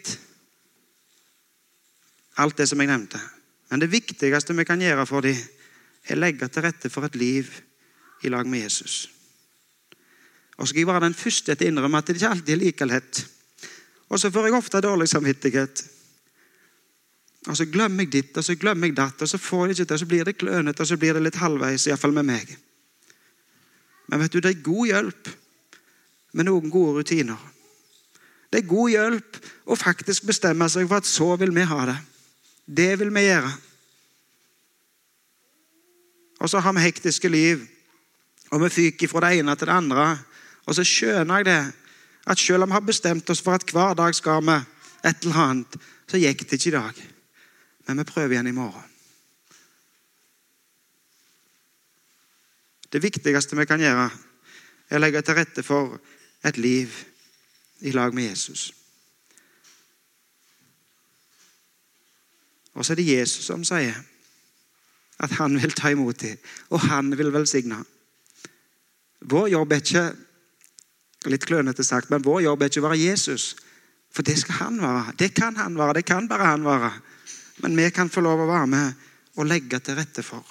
alt 2.37 2.57
det 2.57 2.67
som 2.69 2.79
jeg 2.79 2.89
nevnte. 2.89 3.19
Men 3.69 3.79
det 3.79 3.91
viktigste 3.91 4.55
vi 4.57 4.65
kan 4.65 4.81
gjøre 4.81 5.05
for 5.05 5.21
dem, 5.21 5.37
er 6.07 6.15
å 6.15 6.23
legge 6.23 6.47
til 6.47 6.63
rette 6.63 6.89
for 6.89 7.05
et 7.05 7.15
liv 7.15 7.49
i 8.23 8.29
lag 8.29 8.47
med 8.47 8.63
Jesus. 8.63 9.09
Og 10.59 10.67
så 10.67 10.73
skal 10.73 10.83
jeg 10.83 10.89
være 10.89 11.05
den 11.07 11.15
første 11.15 11.55
til 11.55 11.69
å 11.69 11.71
innrømme 11.71 12.01
at 12.01 12.09
det 12.09 12.17
ikke 12.19 12.33
alltid 12.35 12.53
er 12.53 12.59
like 12.59 12.87
lett. 12.89 13.21
Og 14.11 14.19
så 14.19 14.31
får 14.33 14.49
jeg 14.49 14.57
ofte 14.57 14.81
dårlig 14.83 15.07
samvittighet. 15.07 15.83
Og 17.47 17.55
så 17.55 17.65
glemmer 17.71 18.03
jeg 18.03 18.11
ditt, 18.11 18.37
og 18.37 18.43
så 18.43 18.57
glemmer 18.59 18.89
jeg 18.89 18.97
datt, 18.97 19.21
og 19.23 19.29
så 19.31 19.39
får 19.39 19.69
jeg 19.69 19.77
ikke 19.77 19.85
til, 19.85 19.95
og 19.95 20.01
så 20.01 20.09
blir 20.11 20.27
det 20.27 20.35
klønete, 20.37 20.83
og 20.83 20.89
så 20.89 20.97
blir 20.99 21.15
det 21.15 21.23
litt 21.23 21.39
halvveis, 21.39 21.87
iallfall 21.87 22.11
med 22.17 22.27
meg. 22.27 22.51
Men 24.11 24.19
vet 24.19 24.33
du, 24.33 24.41
det 24.43 24.51
er 24.51 24.65
god 24.65 24.89
hjelp 24.89 25.31
med 26.35 26.49
noen 26.49 26.73
gode 26.73 26.99
rutiner. 26.99 27.39
Det 28.49 28.63
er 28.63 28.69
god 28.69 28.91
hjelp 28.91 29.39
å 29.69 29.77
faktisk 29.77 30.27
bestemme 30.27 30.67
seg 30.69 30.89
for 30.89 30.99
at 30.99 31.07
så 31.07 31.31
vil 31.39 31.53
vi 31.55 31.65
ha 31.69 31.81
det. 31.87 31.97
Det 32.65 32.91
vil 32.99 33.13
vi 33.13 33.25
gjøre. 33.29 33.51
Og 36.39 36.49
så 36.49 36.61
har 36.63 36.75
vi 36.75 36.83
hektiske 36.83 37.29
liv, 37.31 37.63
og 38.49 38.63
vi 38.65 38.73
fyker 38.73 39.11
fra 39.11 39.27
det 39.27 39.39
ene 39.39 39.55
til 39.55 39.69
det 39.69 39.77
andre. 39.77 40.09
Og 40.69 40.75
så 40.77 40.85
skjønner 40.85 41.41
jeg 41.41 41.47
det, 41.47 41.61
at 42.29 42.37
selv 42.37 42.63
om 42.63 42.69
vi 42.69 42.77
har 42.77 42.85
bestemt 42.85 43.29
oss 43.33 43.41
for 43.41 43.57
at 43.57 43.71
hver 43.73 43.95
dag 43.97 44.13
skal 44.15 44.43
vi 44.45 44.57
et 45.09 45.23
eller 45.25 45.41
annet, 45.41 45.77
så 46.05 46.21
gikk 46.21 46.45
det 46.45 46.59
ikke 46.59 46.69
i 46.69 46.75
dag. 46.75 46.99
Men 47.87 47.97
vi 47.97 48.05
prøver 48.11 48.35
igjen 48.35 48.51
i 48.51 48.53
morgen. 48.53 48.85
Det 52.93 53.01
viktigste 53.01 53.57
vi 53.57 53.65
kan 53.69 53.81
gjøre, 53.81 54.09
er 54.89 54.97
å 54.97 55.01
legge 55.01 55.21
til 55.25 55.37
rette 55.37 55.65
for 55.65 55.97
et 56.45 56.57
liv 56.57 56.93
i 57.85 57.93
lag 57.93 58.13
med 58.13 58.29
Jesus. 58.29 58.69
Og 62.73 62.85
så 62.85 62.93
er 62.93 63.01
det 63.01 63.09
Jesus 63.09 63.49
som 63.49 63.65
sier 63.65 63.97
at 65.19 65.33
han 65.41 65.57
vil 65.59 65.73
ta 65.75 65.89
imot 65.91 66.21
dem, 66.21 66.37
og 66.69 66.85
han 66.85 67.09
vil 67.17 67.33
velsigne. 67.33 67.81
Vår 69.19 69.49
jobb 69.51 69.73
er 69.73 69.81
ikke 69.83 70.09
litt 71.27 71.45
klønete 71.47 71.83
sagt, 71.83 72.09
men 72.09 72.23
vår 72.23 72.45
jobb 72.45 72.61
er 72.63 72.71
ikke 72.71 72.83
å 72.83 72.87
være 72.87 73.01
Jesus. 73.01 73.51
For 74.13 74.25
det 74.25 74.37
skal 74.41 74.61
han 74.63 74.79
være. 74.81 75.15
Det 75.19 75.33
kan 75.35 75.57
han 75.59 75.75
være. 75.77 75.99
Det 75.99 76.05
kan 76.07 76.27
bare 76.29 76.53
han 76.53 76.63
være. 76.65 76.93
Men 77.63 77.75
vi 77.77 77.89
kan 77.91 78.09
få 78.09 78.23
lov 78.23 78.45
å 78.45 78.49
være 78.49 78.69
med 78.71 79.05
og 79.39 79.47
legge 79.47 79.79
til 79.83 79.99
rette 79.99 80.23
for. 80.25 80.43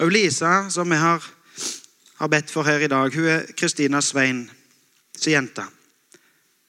Og 0.00 0.12
Lisa, 0.12 0.66
som 0.72 0.90
vi 0.90 0.98
har, 1.00 1.22
har 2.16 2.32
bedt 2.32 2.50
for 2.52 2.66
her 2.68 2.82
i 2.84 2.90
dag, 2.90 3.12
hun 3.14 3.28
er 3.28 3.46
Kristina 3.56 4.00
Svein 4.04 4.46
sin 5.16 5.36
jente. 5.36 5.64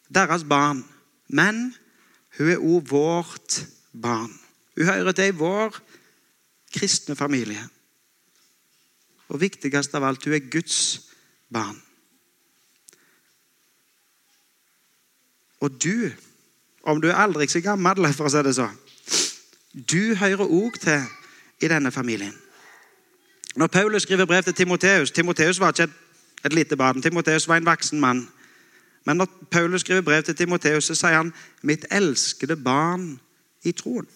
Deres 0.07 0.45
barn. 0.47 0.83
Men 1.27 1.73
hun 2.37 2.51
er 2.51 2.61
òg 2.61 2.91
vårt 2.91 3.61
barn. 3.91 4.31
Hun 4.77 4.87
hører 4.87 5.15
til 5.15 5.31
i 5.31 5.35
vår 5.35 5.75
kristne 6.77 7.15
familie. 7.15 7.63
Og 9.27 9.41
viktigst 9.41 9.95
av 9.97 10.05
alt, 10.07 10.23
hun 10.23 10.37
er 10.37 10.47
Guds 10.51 11.06
barn. 11.53 11.81
Og 15.59 15.83
du, 15.83 16.11
om 16.83 17.01
du 17.01 17.07
er 17.07 17.15
aldri 17.15 17.47
så 17.47 17.61
gammel, 17.61 18.07
for 18.17 18.29
å 18.29 18.33
si 18.33 18.43
det 18.45 18.55
så, 18.55 18.69
du 19.73 20.15
hører 20.15 20.45
òg 20.45 20.79
til 20.81 21.05
i 21.61 21.69
denne 21.69 21.91
familien. 21.91 22.33
Når 23.57 23.67
Paulus 23.67 24.05
skriver 24.05 24.25
brev 24.25 24.43
til 24.43 24.53
Timoteus 24.53 25.11
Timoteus 25.11 25.59
var 25.59 25.73
ikke 25.73 25.83
et, 25.83 25.95
et 26.45 26.53
lite 26.53 26.77
barn. 26.77 27.01
Timoteus 27.01 27.47
var 27.47 27.57
en 27.57 27.65
voksen 27.65 27.99
mann. 27.99 28.27
Men 29.05 29.17
når 29.17 29.27
Paulus 29.51 29.81
skriver 29.81 30.01
brev 30.01 30.23
til 30.23 30.35
Timoteus, 30.35 30.83
så 30.83 30.95
sier 30.95 31.17
han 31.17 31.33
'mitt 31.61 31.85
elskede 31.91 32.57
barn 32.57 33.19
i 33.63 33.73
troen'. 33.81 34.09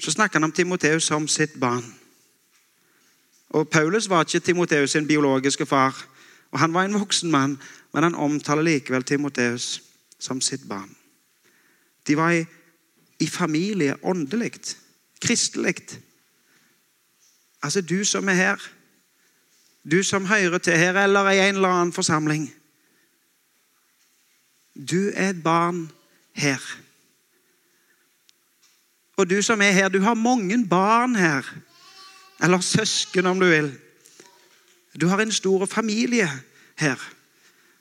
Så 0.00 0.10
snakker 0.10 0.38
han 0.38 0.44
om 0.44 0.52
Timoteus 0.52 1.04
som 1.04 1.28
sitt 1.28 1.60
barn. 1.60 1.94
Og 3.48 3.68
Paulus 3.68 4.08
var 4.08 4.24
ikke 4.24 4.40
Timoteus 4.40 4.90
sin 4.90 5.06
biologiske 5.06 5.66
far. 5.66 6.06
og 6.50 6.58
Han 6.58 6.74
var 6.74 6.84
en 6.84 6.94
voksen 6.94 7.30
mann, 7.30 7.58
men 7.94 8.02
han 8.02 8.14
omtaler 8.14 8.62
likevel 8.62 9.02
Timoteus 9.02 9.82
som 10.18 10.40
sitt 10.40 10.68
barn. 10.68 10.96
De 12.06 12.16
var 12.16 12.30
i, 12.30 12.44
i 13.20 13.26
familie 13.26 14.04
åndelig, 14.04 14.52
kristelig. 15.20 15.74
Altså, 17.62 17.80
du 17.80 18.04
som 18.04 18.28
er 18.28 18.32
her, 18.32 18.70
du 19.90 20.02
som 20.02 20.26
hører 20.26 20.58
til 20.58 20.78
her 20.78 21.02
eller 21.02 21.30
i 21.30 21.48
en 21.48 21.54
eller 21.54 21.68
annen 21.68 21.92
forsamling 21.92 22.52
Du 24.90 25.10
er 25.14 25.30
et 25.30 25.42
barn 25.42 25.90
her. 26.32 26.60
Og 29.16 29.30
du 29.30 29.42
som 29.42 29.60
er 29.60 29.70
her, 29.70 29.88
du 29.88 30.00
har 30.00 30.14
mange 30.14 30.68
barn 30.68 31.16
her. 31.16 31.42
Eller 32.42 32.60
søsken, 32.60 33.26
om 33.26 33.40
du 33.40 33.46
vil. 33.46 33.70
Du 35.00 35.06
har 35.06 35.20
en 35.20 35.32
stor 35.32 35.66
familie 35.66 36.28
her. 36.76 37.00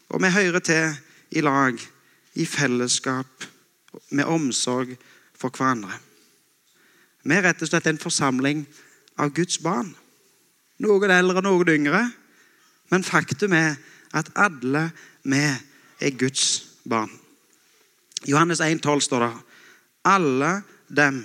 Og 0.09 0.21
vi 0.21 0.31
hører 0.31 0.59
til 0.59 0.95
i 1.31 1.41
lag, 1.41 1.79
i 2.35 2.45
fellesskap, 2.45 3.45
med 4.09 4.23
omsorg 4.23 4.97
for 5.35 5.49
hverandre. 5.49 5.91
Vi 7.23 7.33
er 7.33 7.47
rett 7.47 7.61
og 7.63 7.69
slett 7.71 7.87
en 7.87 7.99
forsamling 7.99 8.65
av 9.17 9.31
Guds 9.33 9.57
barn. 9.63 9.95
Noen 10.83 11.11
eldre, 11.11 11.41
noen 11.41 11.71
yngre. 11.71 12.03
Men 12.91 13.03
faktum 13.03 13.55
er 13.55 13.79
at 14.13 14.29
alle 14.35 14.89
vi 15.23 15.41
er 15.41 16.17
Guds 16.19 16.67
barn. 16.85 17.11
Johannes 18.27 18.61
1,12 18.61 18.99
står 19.07 19.25
det 19.25 19.31
alle 20.05 20.51
dem 20.87 21.23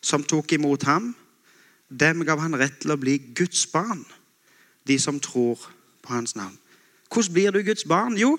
som 0.00 0.24
tok 0.24 0.52
imot 0.56 0.82
ham, 0.88 1.12
dem 1.90 2.24
gav 2.24 2.40
han 2.40 2.56
rett 2.58 2.80
til 2.80 2.94
å 2.94 2.98
bli 3.00 3.18
Guds 3.34 3.66
barn. 3.66 4.04
De 4.86 4.98
som 4.98 5.20
tror 5.20 5.58
på 6.02 6.12
hans 6.14 6.36
navn. 6.36 6.58
Hvordan 7.10 7.32
blir 7.32 7.50
du 7.50 7.62
Guds 7.62 7.84
barn? 7.84 8.16
Jo, 8.18 8.38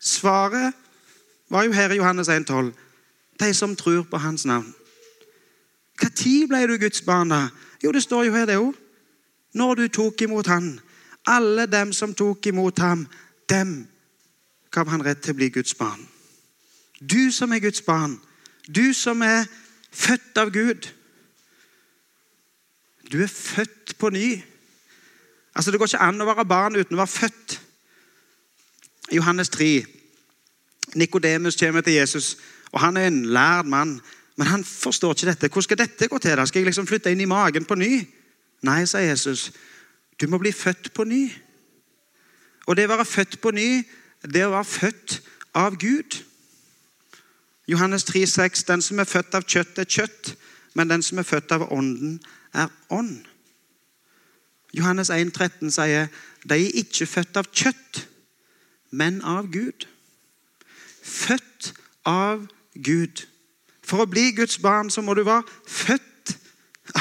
svaret 0.00 0.72
var 1.48 1.64
jo 1.64 1.72
her 1.72 1.92
i 1.92 1.96
Johannes 2.00 2.28
1,12. 2.28 2.72
De 3.40 3.54
som 3.54 3.76
tror 3.76 4.02
på 4.02 4.16
hans 4.16 4.44
navn. 4.44 4.74
Når 6.02 6.48
ble 6.48 6.66
du 6.66 6.78
Guds 6.78 7.02
barn, 7.02 7.30
da? 7.30 7.48
Jo, 7.84 7.92
det 7.92 8.02
står 8.02 8.24
jo 8.24 8.32
her, 8.34 8.46
det 8.46 8.56
òg. 8.56 8.74
Når 9.54 9.74
du 9.74 9.88
tok 9.88 10.22
imot 10.22 10.46
han. 10.46 10.80
Alle 11.26 11.66
dem 11.66 11.92
som 11.92 12.14
tok 12.14 12.46
imot 12.46 12.78
ham, 12.78 13.06
dem 13.48 13.86
gav 14.70 14.88
han 14.88 15.04
rett 15.04 15.20
til 15.22 15.34
å 15.34 15.38
bli 15.38 15.50
Guds 15.52 15.74
barn. 15.74 16.00
Du 16.98 17.30
som 17.30 17.52
er 17.52 17.58
Guds 17.58 17.82
barn, 17.82 18.16
du 18.66 18.92
som 18.94 19.22
er 19.22 19.44
født 19.92 20.38
av 20.38 20.50
Gud. 20.50 20.88
Du 23.12 23.22
er 23.22 23.26
født 23.26 23.98
på 23.98 24.10
ny. 24.10 24.42
Altså, 25.54 25.70
Det 25.70 25.78
går 25.78 25.86
ikke 25.86 25.98
an 25.98 26.20
å 26.20 26.24
være 26.24 26.48
barn 26.48 26.76
uten 26.76 26.96
å 26.96 27.02
være 27.02 27.12
født. 27.12 27.60
Johannes 29.12 29.48
3. 29.48 29.84
Nikodemus 30.94 31.56
kommer 31.56 31.80
til 31.80 31.92
Jesus, 31.92 32.36
og 32.72 32.80
han 32.80 32.96
er 32.96 33.06
en 33.06 33.24
lærd 33.24 33.66
mann. 33.66 34.00
Men 34.36 34.46
han 34.46 34.64
forstår 34.64 35.12
ikke 35.12 35.26
dette. 35.26 35.48
Hvordan 35.48 35.62
skal 35.62 35.78
dette 35.78 36.08
gå 36.08 36.18
til? 36.18 36.36
da? 36.36 36.46
Skal 36.46 36.60
jeg 36.60 36.66
liksom 36.66 36.86
flytte 36.86 37.12
inn 37.12 37.20
i 37.20 37.28
magen 37.28 37.64
på 37.64 37.74
ny? 37.74 38.06
Nei, 38.62 38.84
sa 38.86 38.98
Jesus. 38.98 39.52
Du 40.20 40.26
må 40.26 40.38
bli 40.38 40.52
født 40.52 40.92
på 40.94 41.04
ny. 41.04 41.26
Og 42.66 42.76
det 42.76 42.86
å 42.86 42.94
være 42.94 43.04
født 43.04 43.40
på 43.42 43.50
ny, 43.50 43.82
det 44.22 44.46
å 44.46 44.54
være 44.54 44.64
født 44.64 45.20
av 45.54 45.76
Gud. 45.76 46.22
Johannes 47.68 48.04
3, 48.04 48.26
6, 48.26 48.64
Den 48.64 48.82
som 48.82 48.98
er 48.98 49.04
født 49.04 49.34
av 49.34 49.44
kjøtt, 49.44 49.78
er 49.78 49.84
kjøtt, 49.84 50.34
men 50.74 50.90
den 50.90 51.02
som 51.02 51.18
er 51.18 51.28
født 51.28 51.52
av 51.52 51.68
Ånden, 51.72 52.20
er 52.54 52.72
ånd. 52.90 53.24
Johannes 54.72 55.10
1, 55.10 55.32
13 55.32 55.72
sier 55.72 56.08
de 56.48 56.56
er 56.56 56.78
ikke 56.80 57.06
født 57.06 57.36
av 57.36 57.48
kjøtt, 57.52 58.06
men 58.90 59.20
av 59.24 59.50
Gud. 59.52 59.86
Født 61.02 61.72
av 62.08 62.46
Gud. 62.74 63.24
For 63.84 64.04
å 64.04 64.08
bli 64.10 64.30
Guds 64.36 64.58
barn 64.62 64.90
så 64.90 65.04
må 65.04 65.14
du 65.14 65.24
være 65.26 65.44
født 65.68 66.36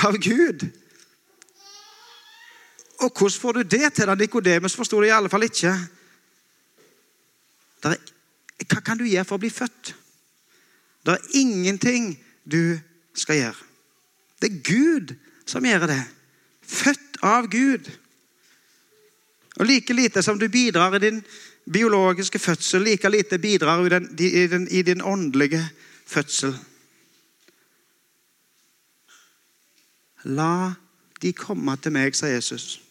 av 0.05 0.17
Gud. 0.21 0.67
Og 3.01 3.09
hvordan 3.09 3.39
får 3.41 3.57
du 3.57 3.63
det 3.63 3.93
til? 3.93 4.05
da? 4.05 4.15
Nikodemus 4.15 4.75
forsto 4.77 4.99
det 5.01 5.09
i 5.09 5.15
alle 5.15 5.29
fall 5.31 5.47
ikke. 5.47 5.73
Er, 7.87 7.97
hva 8.61 8.81
kan 8.85 8.99
du 8.99 9.07
gjøre 9.07 9.25
for 9.25 9.39
å 9.39 9.41
bli 9.41 9.49
født? 9.49 9.95
Det 11.01 11.15
er 11.15 11.39
ingenting 11.39 12.13
du 12.45 12.77
skal 13.17 13.39
gjøre. 13.39 13.69
Det 14.41 14.51
er 14.51 14.61
Gud 14.65 15.15
som 15.51 15.65
gjør 15.65 15.87
det. 15.91 16.01
Født 16.61 17.21
av 17.27 17.49
Gud. 17.51 17.89
Og 19.59 19.67
Like 19.67 19.93
lite 19.93 20.23
som 20.23 20.39
du 20.39 20.47
bidrar 20.49 20.95
i 20.95 21.03
din 21.03 21.23
biologiske 21.71 22.39
fødsel, 22.39 22.81
like 22.81 23.09
lite 23.09 23.37
bidrar 23.37 23.81
du 23.81 23.85
i 23.85 23.89
din, 23.89 24.09
i 24.19 24.47
din, 24.47 24.67
i 24.71 24.81
din 24.81 25.01
åndelige 25.01 25.61
fødsel. 26.05 26.55
La 30.23 30.73
de 31.21 31.33
komme 31.33 31.75
til 31.77 31.93
meg, 31.93 32.15
sa 32.15 32.29
Jesus. 32.29 32.81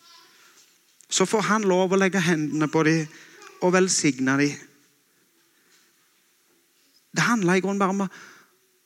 Så 1.10 1.26
får 1.26 1.48
han 1.48 1.66
lov 1.66 1.92
å 1.92 1.98
legge 1.98 2.22
hendene 2.22 2.68
på 2.70 2.82
dem 2.86 3.06
og 3.60 3.72
velsigne 3.74 4.36
dem. 4.38 4.58
Det 7.10 7.26
handler 7.26 7.58
i 7.58 7.62
grunnen 7.64 7.80
bare 7.80 7.94
om 7.94 8.04
å, 8.04 8.08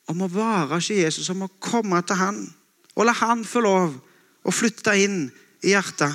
om 0.09 0.23
å 0.25 0.31
være 0.33 0.79
hos 0.79 0.89
Jesus, 0.89 1.29
om 1.29 1.45
å 1.45 1.53
komme 1.61 2.01
til 2.01 2.17
han. 2.17 2.39
Og 2.95 3.05
la 3.05 3.15
han 3.19 3.43
få 3.45 3.63
lov 3.63 3.95
å 4.45 4.53
flytte 4.53 4.93
inn 5.01 5.25
i 5.65 5.73
hjertet 5.73 6.13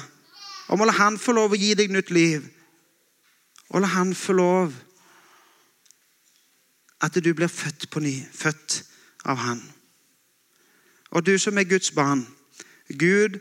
Og 0.71 0.79
må 0.79 0.87
la 0.87 0.95
Han 0.95 1.17
få 1.19 1.35
lov 1.35 1.51
å 1.51 1.59
gi 1.59 1.73
deg 1.75 1.91
nytt 1.91 2.13
liv. 2.15 2.45
Og 3.75 3.83
la 3.83 3.89
Han 3.91 4.15
få 4.15 4.37
lov 4.39 4.75
at 7.03 7.17
du 7.19 7.33
blir 7.35 7.51
født 7.51 7.89
på 7.91 8.03
ny. 8.05 8.13
Født 8.31 8.85
av 9.27 9.41
Han. 9.43 9.65
Og 11.11 11.27
du 11.27 11.35
som 11.43 11.59
er 11.59 11.67
Guds 11.67 11.91
barn. 11.91 12.23
Gud 12.87 13.41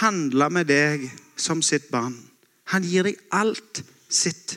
handler 0.00 0.48
med 0.48 0.70
deg 0.72 1.04
som 1.36 1.60
sitt 1.62 1.90
barn. 1.92 2.16
Han 2.72 2.86
gir 2.86 3.04
deg 3.04 3.20
alt 3.32 3.82
sitt. 4.08 4.56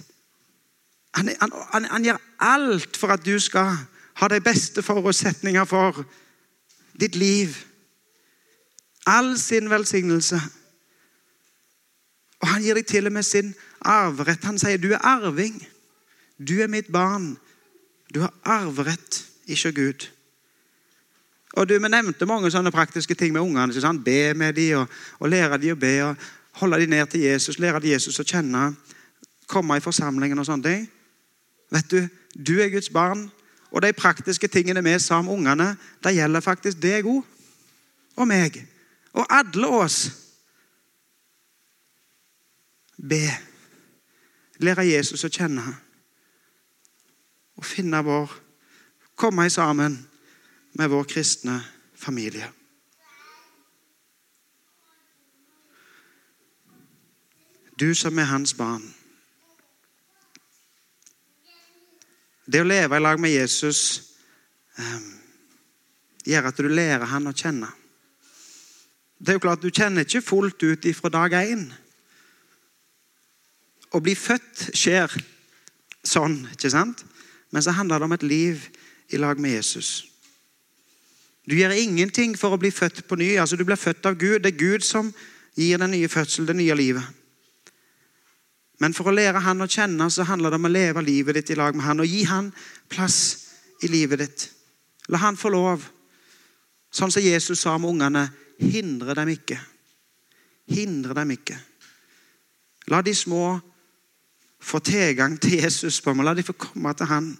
Han, 1.17 1.29
han, 1.41 1.85
han, 1.91 2.05
gjør 2.05 2.21
alt 2.39 2.97
for 2.97 3.13
at 3.13 3.25
du 3.25 3.35
skal 3.39 3.75
ha 4.21 4.29
de 4.29 4.39
beste 4.41 4.81
forutsetninger 4.85 5.65
for 5.65 6.05
ditt 6.99 7.15
liv. 7.19 7.57
All 9.05 9.37
sin 9.37 9.69
velsignelse. 9.69 10.39
Og 12.43 12.47
han 12.47 12.63
gir 12.63 12.75
deg 12.75 12.87
til 12.87 13.07
og 13.07 13.15
med 13.15 13.23
sin 13.23 13.53
arverett. 13.79 14.43
Han 14.43 14.59
sier 14.59 14.79
du 14.79 14.91
er 14.93 15.03
arving. 15.03 15.55
Du 16.39 16.59
er 16.61 16.67
mitt 16.67 16.91
barn. 16.91 17.37
Du 18.13 18.19
har 18.19 18.33
arverett, 18.43 19.23
ikke 19.47 19.71
Gud. 19.71 20.07
Og 21.53 21.69
du, 21.69 21.73
Vi 21.79 21.89
nevnte 21.89 22.25
mange 22.25 22.51
sånne 22.51 22.71
praktiske 22.71 23.15
ting 23.15 23.33
med 23.33 23.41
ungene. 23.41 23.73
Sånn, 23.73 24.01
be 24.03 24.33
med 24.33 24.55
dem, 24.57 24.81
og, 24.81 24.97
og 25.19 25.29
lære 25.29 25.59
dem 25.61 25.75
å 25.75 25.79
be. 25.79 25.93
og 26.03 26.15
Holde 26.59 26.79
dem 26.83 26.89
ned 26.89 27.07
til 27.09 27.21
Jesus, 27.21 27.59
lære 27.59 27.79
dem 27.79 27.93
Jesus 27.93 28.19
å 28.19 28.25
kjenne. 28.27 28.73
Komme 29.47 29.77
i 29.77 29.83
forsamlingen 29.83 30.39
og 30.39 30.45
sånne 30.45 30.67
ting. 30.67 30.83
Vet 31.73 31.89
du, 31.89 32.01
du 32.33 32.59
er 32.61 32.73
Guds 32.73 32.89
barn. 32.93 33.27
Og 33.73 33.81
de 33.81 33.93
praktiske 33.93 34.47
tingene 34.47 34.83
vi 34.85 34.93
sa 35.01 35.17
om 35.21 35.31
ungene, 35.33 35.73
det 36.03 36.13
gjelder 36.13 36.45
faktisk 36.45 36.81
deg 36.81 37.07
òg. 37.09 37.23
Og 38.13 38.27
meg. 38.29 38.59
Og 39.13 39.25
alle 39.29 39.67
oss. 39.67 39.99
Be. 42.97 43.25
Lære 44.63 44.87
Jesus 44.87 45.25
å 45.25 45.31
kjenne. 45.33 45.65
Og 47.57 47.65
finne 47.67 48.01
vår 48.05 48.39
Komme 49.15 49.45
sammen 49.49 50.09
med 50.73 50.89
vår 50.89 51.03
kristne 51.03 51.59
familie. 51.95 52.47
Du 57.79 57.93
som 57.95 58.17
er 58.19 58.29
hans 58.29 58.53
barn. 58.57 58.83
Det 62.45 62.61
å 62.61 62.67
leve 62.67 62.97
i 62.97 63.03
lag 63.03 63.21
med 63.21 63.31
Jesus 63.31 63.79
um, 64.77 65.07
gjør 66.25 66.49
at 66.49 66.59
du 66.59 66.67
lærer 66.67 67.07
han 67.13 67.29
å 67.29 67.35
kjenne. 67.37 67.69
Det 69.23 69.31
er 69.31 69.39
jo 69.39 69.45
klart, 69.45 69.61
Du 69.63 69.71
kjenner 69.71 70.03
ikke 70.03 70.21
fullt 70.21 70.63
ut 70.63 70.85
ifra 70.85 71.09
dag 71.09 71.31
én. 71.31 71.69
Å 73.95 74.01
bli 74.03 74.15
født 74.19 74.73
skjer 74.75 75.13
sånn, 76.03 76.41
ikke 76.51 76.71
sant? 76.73 77.05
Men 77.53 77.63
så 77.63 77.71
handler 77.71 78.01
det 78.01 78.09
om 78.09 78.15
et 78.17 78.25
liv 78.27 78.65
i 79.13 79.17
lag 79.21 79.39
med 79.39 79.55
Jesus. 79.55 80.09
Du 81.47 81.55
gjør 81.55 81.75
ingenting 81.77 82.35
for 82.39 82.51
å 82.51 82.59
bli 82.59 82.71
født 82.71 83.05
på 83.07 83.15
ny. 83.15 83.37
altså 83.37 83.55
Du 83.55 83.63
blir 83.63 83.79
født 83.79 84.05
av 84.05 84.17
Gud. 84.19 84.41
Det 84.43 84.53
er 84.53 84.59
Gud 84.59 84.83
som 84.83 85.13
gir 85.55 85.77
den 85.77 85.91
nye 85.91 86.07
fødselen, 86.07 86.47
det 86.47 86.55
nye 86.55 86.75
livet. 86.75 87.03
Men 88.79 88.93
for 88.93 89.07
å 89.07 89.15
lære 89.15 89.39
han 89.39 89.61
å 89.61 89.69
kjenne, 89.69 90.09
så 90.11 90.25
handler 90.27 90.49
det 90.49 90.59
om 90.59 90.67
å 90.67 90.71
leve 90.73 91.01
livet 91.01 91.35
ditt 91.35 91.53
i 91.53 91.55
lag 91.55 91.75
med 91.75 91.85
han, 91.85 91.99
og 91.99 92.09
gi 92.09 92.23
han 92.27 92.51
plass 92.91 93.19
i 93.83 93.87
livet 93.87 94.19
ditt. 94.19 94.47
La 95.07 95.21
han 95.23 95.39
få 95.39 95.51
lov. 95.53 95.85
Sånn 96.91 97.11
som 97.11 97.23
Jesus 97.23 97.61
sa 97.63 97.77
om 97.77 97.85
ungene, 97.85 98.27
hindre 98.59 99.15
dem 99.15 99.33
ikke. 99.33 99.59
Hindre 100.69 101.15
dem 101.17 101.31
ikke. 101.35 101.57
La 102.91 103.01
de 103.01 103.15
små 103.15 103.59
få 104.63 104.79
tilgang 104.79 105.39
til 105.41 105.61
Jesus. 105.61 106.01
på 106.01 106.13
meg. 106.13 106.25
La 106.25 106.33
de 106.33 106.43
få 106.43 106.53
komme 106.53 106.93
til 106.93 107.05
han. 107.05 107.37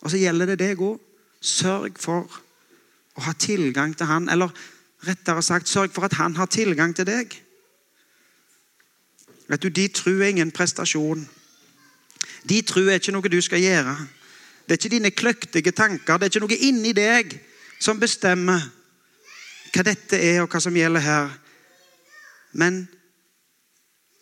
Og 0.00 0.10
så 0.10 0.20
gjelder 0.20 0.46
det 0.46 0.58
deg 0.58 0.80
òg. 0.80 1.00
Sørg 1.40 1.98
for 1.98 2.28
å 3.16 3.24
ha 3.24 3.32
tilgang 3.32 3.96
til 3.96 4.06
han. 4.06 4.28
Eller 4.28 4.52
rettere 5.06 5.42
sagt, 5.42 5.68
sørg 5.68 5.92
for 5.92 6.04
at 6.04 6.16
han 6.20 6.36
har 6.36 6.46
tilgang 6.46 6.94
til 6.96 7.06
deg. 7.06 7.36
Vet 9.48 9.62
du, 9.62 9.68
De 9.68 9.88
tro 9.88 10.12
er 10.20 10.28
ingen 10.28 10.50
prestasjon. 10.50 11.28
De 12.48 12.62
tro 12.62 12.80
er 12.86 13.00
ikke 13.00 13.12
noe 13.12 13.28
du 13.28 13.40
skal 13.40 13.60
gjøre. 13.60 13.96
Det 14.64 14.74
er 14.76 14.78
ikke 14.78 14.96
dine 14.96 15.10
kløktige 15.10 15.72
tanker. 15.72 16.16
Det 16.16 16.28
er 16.28 16.30
ikke 16.30 16.44
noe 16.46 16.60
inni 16.68 16.92
deg 16.92 17.32
som 17.80 18.00
bestemmer 18.00 18.60
hva 19.74 19.84
dette 19.86 20.18
er, 20.18 20.40
og 20.42 20.50
hva 20.50 20.60
som 20.62 20.76
gjelder 20.76 21.04
her. 21.04 21.30
Men 22.52 22.82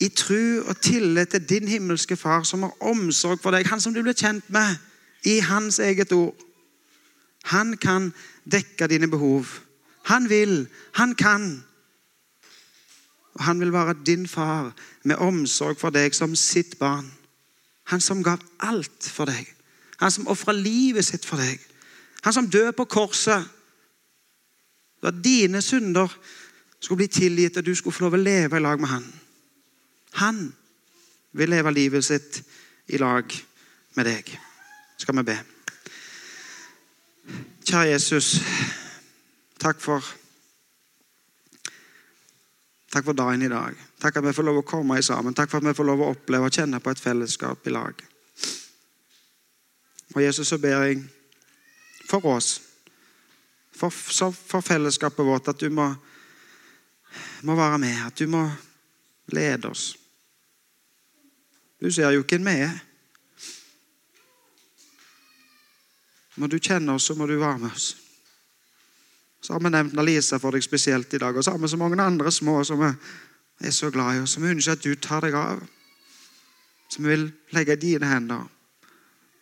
i 0.00 0.08
tru 0.14 0.62
og 0.68 0.76
tillit 0.84 1.32
til 1.32 1.48
din 1.48 1.68
himmelske 1.68 2.16
Far, 2.16 2.42
som 2.42 2.62
har 2.62 2.76
omsorg 2.80 3.40
for 3.42 3.54
deg, 3.54 3.66
han 3.66 3.80
som 3.80 3.94
du 3.94 4.02
blir 4.02 4.16
kjent 4.16 4.46
med 4.52 4.76
i 5.26 5.38
Hans 5.42 5.80
eget 5.82 6.12
ord. 6.12 6.36
Han 7.50 7.76
kan 7.76 8.12
dekke 8.44 8.86
dine 8.86 9.08
behov. 9.10 9.46
Han 10.04 10.28
vil, 10.28 10.68
han 10.94 11.14
kan. 11.14 11.64
Og 13.34 13.44
han 13.44 13.60
vil 13.60 13.72
være 13.72 13.94
din 14.06 14.28
far 14.28 14.72
med 15.04 15.16
omsorg 15.16 15.78
for 15.78 15.94
deg 15.94 16.14
som 16.14 16.36
sitt 16.36 16.78
barn. 16.78 17.10
Han 17.88 18.00
som 18.00 18.22
gav 18.22 18.42
alt 18.60 19.10
for 19.12 19.30
deg. 19.30 19.46
Han 20.00 20.10
som 20.10 20.28
ofra 20.28 20.52
livet 20.52 21.06
sitt 21.06 21.26
for 21.26 21.40
deg. 21.40 21.58
Han 22.24 22.32
som 22.32 22.50
døde 22.50 22.72
på 22.72 22.84
korset. 22.84 23.44
Da 25.02 25.10
dine 25.14 25.62
synder 25.62 26.10
skulle 26.80 27.04
bli 27.04 27.08
tilgitt, 27.12 27.56
og 27.56 27.66
du 27.66 27.74
skulle 27.74 27.94
få 27.94 28.06
lov 28.06 28.18
å 28.18 28.22
leve 28.22 28.58
i 28.58 28.62
lag 28.62 28.80
med 28.80 28.90
han. 28.92 29.06
Han 30.22 30.40
vil 31.32 31.52
leve 31.52 31.74
livet 31.74 32.04
sitt 32.04 32.42
i 32.88 32.98
lag 32.98 33.34
med 33.96 34.08
deg. 34.08 34.30
Skal 34.98 35.18
vi 35.20 35.26
be. 35.30 35.38
Kjære 37.68 37.92
Jesus, 37.92 38.38
takk 39.60 39.80
for 39.82 40.14
Takk 42.88 43.04
for 43.04 43.12
dagen 43.12 43.42
i 43.44 43.50
dag. 43.52 43.74
Takk 44.00 44.16
at 44.16 44.24
vi 44.24 44.32
får 44.32 44.46
lov 44.48 44.62
å 44.62 44.66
komme 44.66 44.96
sammen. 45.04 45.34
Takk 45.36 45.50
for 45.50 45.60
at 45.60 45.66
vi 45.68 45.76
får 45.76 45.84
lov 45.84 46.00
å 46.00 46.12
oppleve 46.14 46.48
og 46.48 46.54
kjenne 46.56 46.80
på 46.80 46.88
et 46.88 47.02
fellesskap 47.02 47.66
i 47.68 47.74
lag. 47.74 48.00
Og 50.14 50.22
Jesus, 50.22 50.48
så 50.48 50.56
ber 50.58 50.86
jeg 50.86 51.02
for 52.08 52.24
oss, 52.32 52.54
for, 53.78 54.32
for 54.32 54.64
fellesskapet 54.64 55.26
vårt, 55.26 55.48
at 55.48 55.60
du 55.60 55.70
må, 55.70 55.86
må 57.46 57.56
være 57.58 57.78
med. 57.78 58.02
At 58.06 58.18
du 58.18 58.26
må 58.30 58.42
lede 59.32 59.70
oss. 59.70 59.92
Du 61.78 61.90
ser 61.92 62.10
jo 62.10 62.26
hvem 62.26 62.50
vi 62.50 62.56
er. 62.66 62.76
Må 66.38 66.46
du 66.46 66.58
kjenne 66.58 66.94
oss, 66.94 67.06
så 67.08 67.16
må 67.18 67.26
du 67.26 67.38
være 67.38 67.58
med 67.58 67.72
oss. 67.72 67.94
Så 69.40 69.54
har 69.54 69.62
vi 69.62 69.70
nevnt 69.70 69.98
Alisa 69.98 70.38
for 70.42 70.54
deg 70.54 70.62
spesielt 70.66 71.14
i 71.14 71.22
dag. 71.22 71.36
Og 71.36 71.44
så 71.44 71.54
har 71.54 71.62
vi 71.62 71.70
så 71.70 71.78
mange 71.78 72.02
andre 72.02 72.30
små 72.34 72.60
som 72.66 72.82
vi 72.82 72.90
er 73.66 73.74
så 73.74 73.90
glad 73.94 74.16
i, 74.16 74.22
og 74.22 74.28
som 74.30 74.42
vi 74.42 74.52
ønsker 74.54 74.74
at 74.74 74.84
du 74.84 74.94
tar 75.02 75.26
deg 75.26 75.34
av. 75.38 75.62
Som 76.90 77.06
vi 77.06 77.14
vil 77.14 77.26
legge 77.54 77.74
i 77.74 77.82
dine 77.82 78.10
hender. 78.10 78.46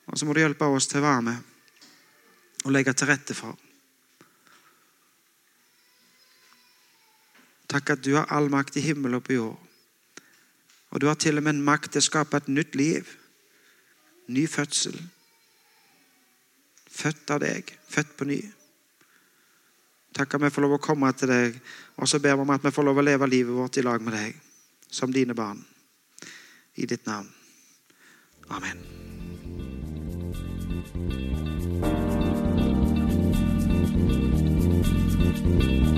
Og 0.07 0.19
så 0.19 0.27
må 0.27 0.37
du 0.37 0.41
hjelpe 0.41 0.69
oss 0.69 0.89
til 0.89 1.03
å 1.03 1.09
være 1.09 1.29
med 1.31 1.53
og 2.67 2.73
legge 2.75 2.93
til 2.97 3.09
rette 3.11 3.35
for. 3.37 3.66
Takk 7.69 7.97
at 7.97 8.05
du 8.05 8.15
har 8.15 8.29
all 8.31 8.51
makt 8.53 8.79
i 8.79 8.85
himmel 8.85 9.19
og 9.19 9.25
på 9.27 9.37
jord. 9.37 9.63
Og 10.91 11.01
du 11.03 11.09
har 11.11 11.19
til 11.21 11.39
og 11.39 11.45
med 11.45 11.57
en 11.57 11.65
makt 11.67 11.93
til 11.93 12.03
å 12.03 12.09
skape 12.09 12.39
et 12.39 12.49
nytt 12.49 12.77
liv. 12.79 13.09
Ny 14.33 14.47
fødsel. 14.51 14.97
Født 16.97 17.35
av 17.35 17.43
deg. 17.43 17.73
Født 17.91 18.15
på 18.17 18.29
ny. 18.31 18.41
Takk 20.17 20.39
at 20.39 20.47
vi 20.47 20.53
får 20.55 20.65
lov 20.65 20.79
å 20.79 20.83
komme 20.83 21.11
til 21.13 21.29
deg. 21.29 21.59
Og 22.01 22.09
så 22.09 22.21
ber 22.23 22.39
vi 22.39 22.47
om 22.47 22.55
at 22.55 22.65
vi 22.65 22.73
får 22.73 22.87
lov 22.89 23.03
å 23.03 23.05
leve 23.05 23.29
livet 23.29 23.59
vårt 23.59 23.77
i 23.77 23.85
lag 23.85 24.03
med 24.03 24.17
deg, 24.17 24.39
som 24.89 25.13
dine 25.13 25.37
barn. 25.37 25.61
I 26.77 26.87
ditt 26.87 27.07
navn. 27.07 27.33
Amen. 28.49 28.85
thank 35.37 35.96